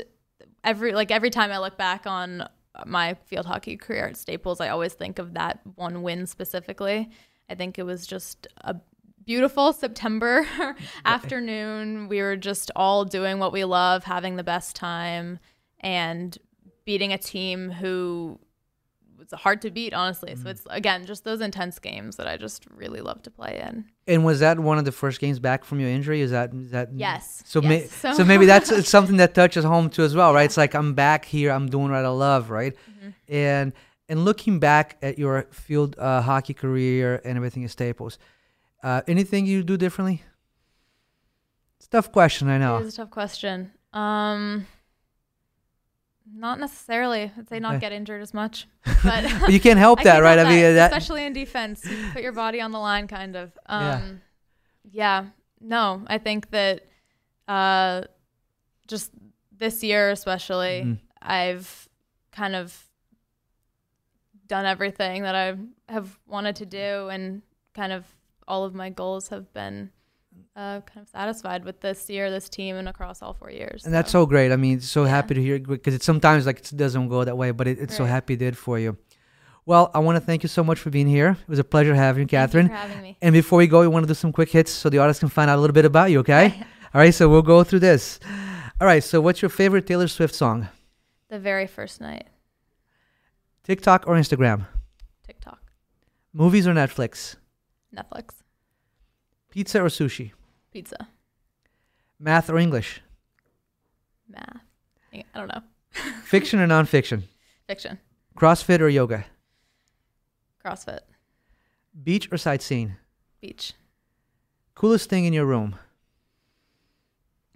every 0.64 0.92
like 0.92 1.12
every 1.12 1.30
time 1.30 1.52
I 1.52 1.58
look 1.58 1.76
back 1.78 2.04
on 2.04 2.48
my 2.86 3.14
field 3.26 3.46
hockey 3.46 3.76
career 3.76 4.06
at 4.06 4.16
Staples, 4.16 4.60
I 4.60 4.68
always 4.68 4.94
think 4.94 5.18
of 5.18 5.34
that 5.34 5.60
one 5.74 6.02
win 6.02 6.26
specifically. 6.26 7.10
I 7.50 7.54
think 7.54 7.78
it 7.78 7.84
was 7.84 8.06
just 8.06 8.46
a 8.62 8.76
beautiful 9.24 9.72
September 9.72 10.46
afternoon. 11.04 12.08
We 12.08 12.22
were 12.22 12.36
just 12.36 12.70
all 12.74 13.04
doing 13.04 13.38
what 13.38 13.52
we 13.52 13.64
love, 13.64 14.04
having 14.04 14.36
the 14.36 14.44
best 14.44 14.74
time, 14.76 15.38
and 15.80 16.36
beating 16.84 17.12
a 17.12 17.18
team 17.18 17.70
who 17.70 18.40
was 19.30 19.40
hard 19.40 19.62
to 19.62 19.70
beat, 19.70 19.92
honestly. 19.94 20.34
So 20.36 20.48
it's 20.48 20.62
again 20.70 21.06
just 21.06 21.24
those 21.24 21.40
intense 21.40 21.78
games 21.78 22.16
that 22.16 22.26
I 22.26 22.36
just 22.36 22.66
really 22.70 23.00
love 23.00 23.22
to 23.22 23.30
play 23.30 23.62
in. 23.66 23.84
And 24.06 24.24
was 24.24 24.40
that 24.40 24.58
one 24.58 24.78
of 24.78 24.84
the 24.84 24.92
first 24.92 25.20
games 25.20 25.38
back 25.38 25.64
from 25.64 25.80
your 25.80 25.88
injury? 25.90 26.20
Is 26.20 26.30
that 26.30 26.54
is 26.54 26.70
that 26.70 26.90
Yes, 26.94 27.42
So, 27.46 27.60
yes. 27.60 27.68
may, 27.68 27.86
So- 27.86 28.12
so 28.14 28.24
maybe 28.24 28.46
that's 28.52 28.88
something 28.88 29.16
that 29.18 29.34
touches 29.34 29.64
home 29.64 29.90
too 29.90 30.02
as 30.02 30.14
well, 30.14 30.32
right? 30.34 30.44
It's 30.44 30.56
like 30.56 30.74
I'm 30.74 30.94
back 30.94 31.24
here, 31.24 31.50
I'm 31.52 31.68
doing 31.68 31.90
what 31.90 32.04
I 32.04 32.08
love, 32.08 32.50
right? 32.50 32.74
Mm-hmm. 32.74 33.34
And 33.34 33.72
and 34.08 34.24
looking 34.24 34.58
back 34.58 34.96
at 35.02 35.18
your 35.18 35.46
field 35.50 35.94
uh, 35.98 36.22
hockey 36.22 36.54
career 36.54 37.20
and 37.24 37.36
everything 37.36 37.64
at 37.64 37.70
Staples, 37.70 38.18
uh, 38.82 39.02
anything 39.06 39.44
you 39.44 39.62
do 39.62 39.76
differently? 39.76 40.22
It's 41.76 41.86
a 41.86 41.90
tough 41.90 42.10
question, 42.12 42.48
I 42.48 42.58
know. 42.58 42.78
It 42.78 42.86
is 42.86 42.94
a 42.94 42.96
tough 42.98 43.10
question. 43.10 43.70
Um, 43.92 44.66
not 46.34 46.58
necessarily. 46.60 47.32
I'd 47.36 47.48
say 47.48 47.58
not 47.60 47.80
get 47.80 47.92
injured 47.92 48.22
as 48.22 48.32
much, 48.34 48.66
but 49.04 49.24
But 49.40 49.50
you 49.52 49.60
can't 49.60 49.78
help 49.78 50.00
I 50.00 50.04
that, 50.04 50.12
can't 50.14 50.22
right? 50.24 50.38
help 50.38 50.48
I 50.50 50.54
mean, 50.54 50.74
that, 50.74 50.92
especially 50.92 51.24
in 51.24 51.32
defense, 51.32 51.84
you 51.84 51.96
put 52.12 52.22
your 52.22 52.32
body 52.32 52.60
on 52.60 52.70
the 52.72 52.78
line, 52.78 53.06
kind 53.08 53.36
of. 53.36 53.52
Yeah. 53.68 53.94
Um, 53.94 54.20
yeah. 54.90 55.26
No, 55.60 56.04
I 56.06 56.18
think 56.18 56.50
that 56.50 56.86
uh, 57.48 58.02
just 58.86 59.10
this 59.56 59.82
year, 59.82 60.10
especially, 60.10 60.82
Mhm. 60.84 60.98
I've 61.20 61.88
kind 62.32 62.54
of 62.54 62.84
done 64.46 64.64
everything 64.66 65.22
that 65.22 65.34
I 65.34 65.56
have 65.92 66.18
wanted 66.26 66.56
to 66.56 66.66
do, 66.66 67.08
and 67.08 67.42
kind 67.74 67.92
of 67.92 68.04
all 68.46 68.64
of 68.64 68.74
my 68.74 68.88
goals 68.88 69.28
have 69.28 69.52
been 69.52 69.90
uh, 70.58 70.80
kind 70.90 71.02
of 71.04 71.08
satisfied 71.08 71.64
with 71.64 71.80
this 71.80 72.10
year, 72.10 72.30
this 72.30 72.48
team, 72.48 72.74
and 72.80 72.88
across 72.88 73.22
all 73.22 73.32
four 73.32 73.50
years. 73.50 73.84
and 73.84 73.94
that's 73.94 74.10
so 74.10 74.26
great. 74.26 74.50
I 74.52 74.56
mean, 74.56 74.80
so 74.80 75.04
Yeah. 75.04 75.10
happy 75.10 75.34
to 75.34 75.42
hear 75.42 75.58
because 75.60 75.94
it 75.94 76.02
sometimes 76.02 76.46
like 76.46 76.58
it 76.58 76.76
doesn't 76.76 77.08
go 77.08 77.22
that 77.24 77.36
way, 77.42 77.50
but 77.52 77.66
it, 77.68 77.78
it's 77.78 77.96
so 77.96 78.04
happy 78.04 78.34
it 78.34 78.38
did 78.46 78.56
for 78.58 78.76
you. 78.78 78.96
Well, 79.70 79.84
I 79.94 79.98
want 80.06 80.16
to 80.16 80.24
thank 80.28 80.42
you 80.42 80.48
so 80.48 80.64
much 80.64 80.78
for 80.80 80.90
being 80.90 81.06
here. 81.18 81.30
It 81.46 81.48
was 81.48 81.58
a 81.58 81.64
pleasure 81.74 81.94
having 81.94 82.22
you, 82.22 82.26
Thank 82.28 82.52
you 82.54 82.60
Kathryn. 82.60 82.66
for 82.68 82.74
having 82.74 83.02
me. 83.02 83.16
And 83.22 83.32
before 83.34 83.58
we 83.58 83.66
go, 83.66 83.80
we 83.82 83.88
want 83.88 84.02
to 84.04 84.08
do 84.08 84.14
some 84.14 84.32
quick 84.32 84.50
hits 84.50 84.72
so 84.72 84.88
the 84.90 84.98
audience 84.98 85.18
can 85.20 85.28
find 85.28 85.48
out 85.50 85.58
a 85.58 85.60
little 85.60 85.74
bit 85.80 85.84
about 85.84 86.10
you, 86.10 86.18
okay? 86.20 86.44
All 86.94 87.00
right, 87.02 87.14
so 87.14 87.28
we'll 87.28 87.42
go 87.42 87.62
through 87.64 87.80
this. 87.90 88.18
All 88.80 88.86
right, 88.86 89.04
so 89.04 89.20
what's 89.20 89.42
your 89.42 89.50
favorite 89.50 89.86
Taylor 89.86 90.08
Swift 90.08 90.34
song? 90.34 90.68
The 91.28 91.38
very 91.38 91.66
first 91.66 92.00
night, 92.00 92.26
TikTok 93.62 94.04
or 94.08 94.14
Instagram? 94.14 94.66
TikTok. 95.26 95.60
Movies 96.32 96.66
or 96.66 96.72
Netflix? 96.72 97.36
Netflix. 97.94 98.36
Pizza 99.50 99.82
or 99.82 99.88
sushi? 99.88 100.32
Pizza. 100.72 101.08
Math 102.18 102.50
or 102.50 102.58
English? 102.58 103.00
Math. 104.28 104.62
I 105.12 105.24
don't 105.34 105.48
know. 105.48 105.62
Fiction 106.24 106.60
or 106.60 106.66
nonfiction? 106.66 107.22
Fiction. 107.66 107.98
CrossFit 108.36 108.80
or 108.80 108.88
yoga? 108.88 109.24
CrossFit. 110.64 111.00
Beach 112.04 112.28
or 112.30 112.36
sightseeing? 112.36 112.96
Beach. 113.40 113.72
Coolest 114.74 115.08
thing 115.08 115.24
in 115.24 115.32
your 115.32 115.46
room? 115.46 115.76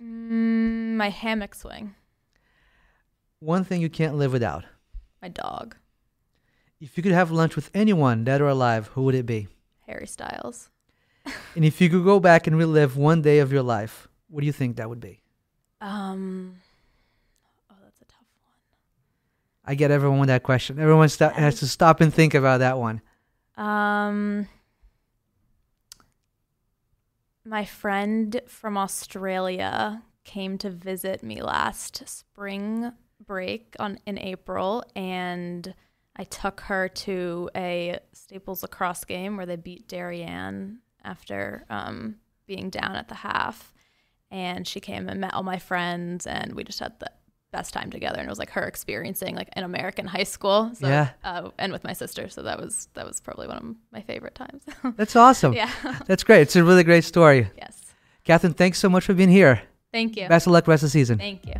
Mm, 0.02 0.96
my 0.96 1.10
hammock 1.10 1.54
swing. 1.54 1.94
One 3.38 3.64
thing 3.64 3.80
you 3.80 3.90
can't 3.90 4.16
live 4.16 4.32
without? 4.32 4.64
My 5.20 5.28
dog. 5.28 5.76
If 6.80 6.96
you 6.96 7.02
could 7.02 7.12
have 7.12 7.30
lunch 7.30 7.54
with 7.54 7.70
anyone, 7.74 8.24
dead 8.24 8.40
or 8.40 8.48
alive, 8.48 8.88
who 8.88 9.02
would 9.02 9.14
it 9.14 9.26
be? 9.26 9.46
Harry 9.86 10.06
Styles. 10.06 10.70
And 11.54 11.64
if 11.64 11.80
you 11.80 11.90
could 11.90 12.04
go 12.04 12.18
back 12.18 12.46
and 12.46 12.56
relive 12.56 12.96
one 12.96 13.22
day 13.22 13.38
of 13.40 13.52
your 13.52 13.62
life, 13.62 14.08
what 14.28 14.40
do 14.40 14.46
you 14.46 14.52
think 14.52 14.76
that 14.76 14.88
would 14.88 15.00
be? 15.00 15.20
Um. 15.80 16.56
Oh, 17.70 17.74
that's 17.84 18.00
a 18.00 18.04
tough 18.04 18.26
one. 18.42 18.54
I 19.64 19.74
get 19.74 19.90
everyone 19.90 20.20
with 20.20 20.28
that 20.28 20.42
question. 20.42 20.78
Everyone 20.78 21.08
sta- 21.08 21.32
has 21.34 21.58
to 21.60 21.66
stop 21.66 22.00
and 22.00 22.12
think 22.12 22.34
about 22.34 22.58
that 22.58 22.78
one. 22.78 23.02
Um, 23.56 24.48
my 27.44 27.64
friend 27.64 28.40
from 28.46 28.78
Australia 28.78 30.02
came 30.24 30.56
to 30.58 30.70
visit 30.70 31.22
me 31.22 31.42
last 31.42 32.08
spring 32.08 32.92
break 33.26 33.76
on 33.78 33.98
in 34.06 34.18
April, 34.18 34.84
and 34.96 35.74
I 36.16 36.24
took 36.24 36.60
her 36.60 36.88
to 36.88 37.50
a 37.54 37.98
Staples 38.12 38.62
lacrosse 38.62 39.04
game 39.04 39.36
where 39.36 39.46
they 39.46 39.56
beat 39.56 39.88
Darien 39.88 40.80
after 41.04 41.64
um, 41.70 42.16
being 42.46 42.70
down 42.70 42.96
at 42.96 43.08
the 43.08 43.14
half. 43.14 43.72
And 44.30 44.66
she 44.66 44.80
came 44.80 45.08
and 45.08 45.20
met 45.20 45.34
all 45.34 45.42
my 45.42 45.58
friends, 45.58 46.26
and 46.26 46.54
we 46.54 46.64
just 46.64 46.80
had 46.80 46.98
the 47.00 47.10
best 47.52 47.74
time 47.74 47.90
together. 47.90 48.18
And 48.18 48.26
it 48.26 48.30
was 48.30 48.38
like 48.38 48.50
her 48.50 48.62
experiencing 48.62 49.36
like 49.36 49.50
an 49.52 49.62
American 49.64 50.06
high 50.06 50.22
school. 50.24 50.70
So, 50.74 50.88
Yeah. 50.88 51.10
Uh, 51.22 51.50
and 51.58 51.70
with 51.70 51.84
my 51.84 51.92
sister, 51.92 52.30
so 52.30 52.42
that 52.42 52.58
was 52.58 52.88
that 52.94 53.06
was 53.06 53.20
probably 53.20 53.46
one 53.46 53.58
of 53.58 53.74
my 53.92 54.00
favorite 54.00 54.34
times. 54.34 54.62
That's 54.96 55.16
awesome. 55.16 55.52
yeah. 55.52 55.70
That's 56.06 56.24
great. 56.24 56.40
It's 56.42 56.56
a 56.56 56.64
really 56.64 56.82
great 56.84 57.04
story. 57.04 57.50
yes. 57.58 57.78
Kathryn, 58.24 58.56
thanks 58.56 58.78
so 58.78 58.88
much 58.88 59.04
for 59.04 59.12
being 59.14 59.28
here. 59.28 59.60
Thank 59.92 60.16
you. 60.16 60.28
Best 60.28 60.46
of 60.46 60.52
luck 60.54 60.66
rest 60.66 60.82
of 60.82 60.86
the 60.86 60.90
season. 60.90 61.18
Thank 61.18 61.44
you. 61.46 61.54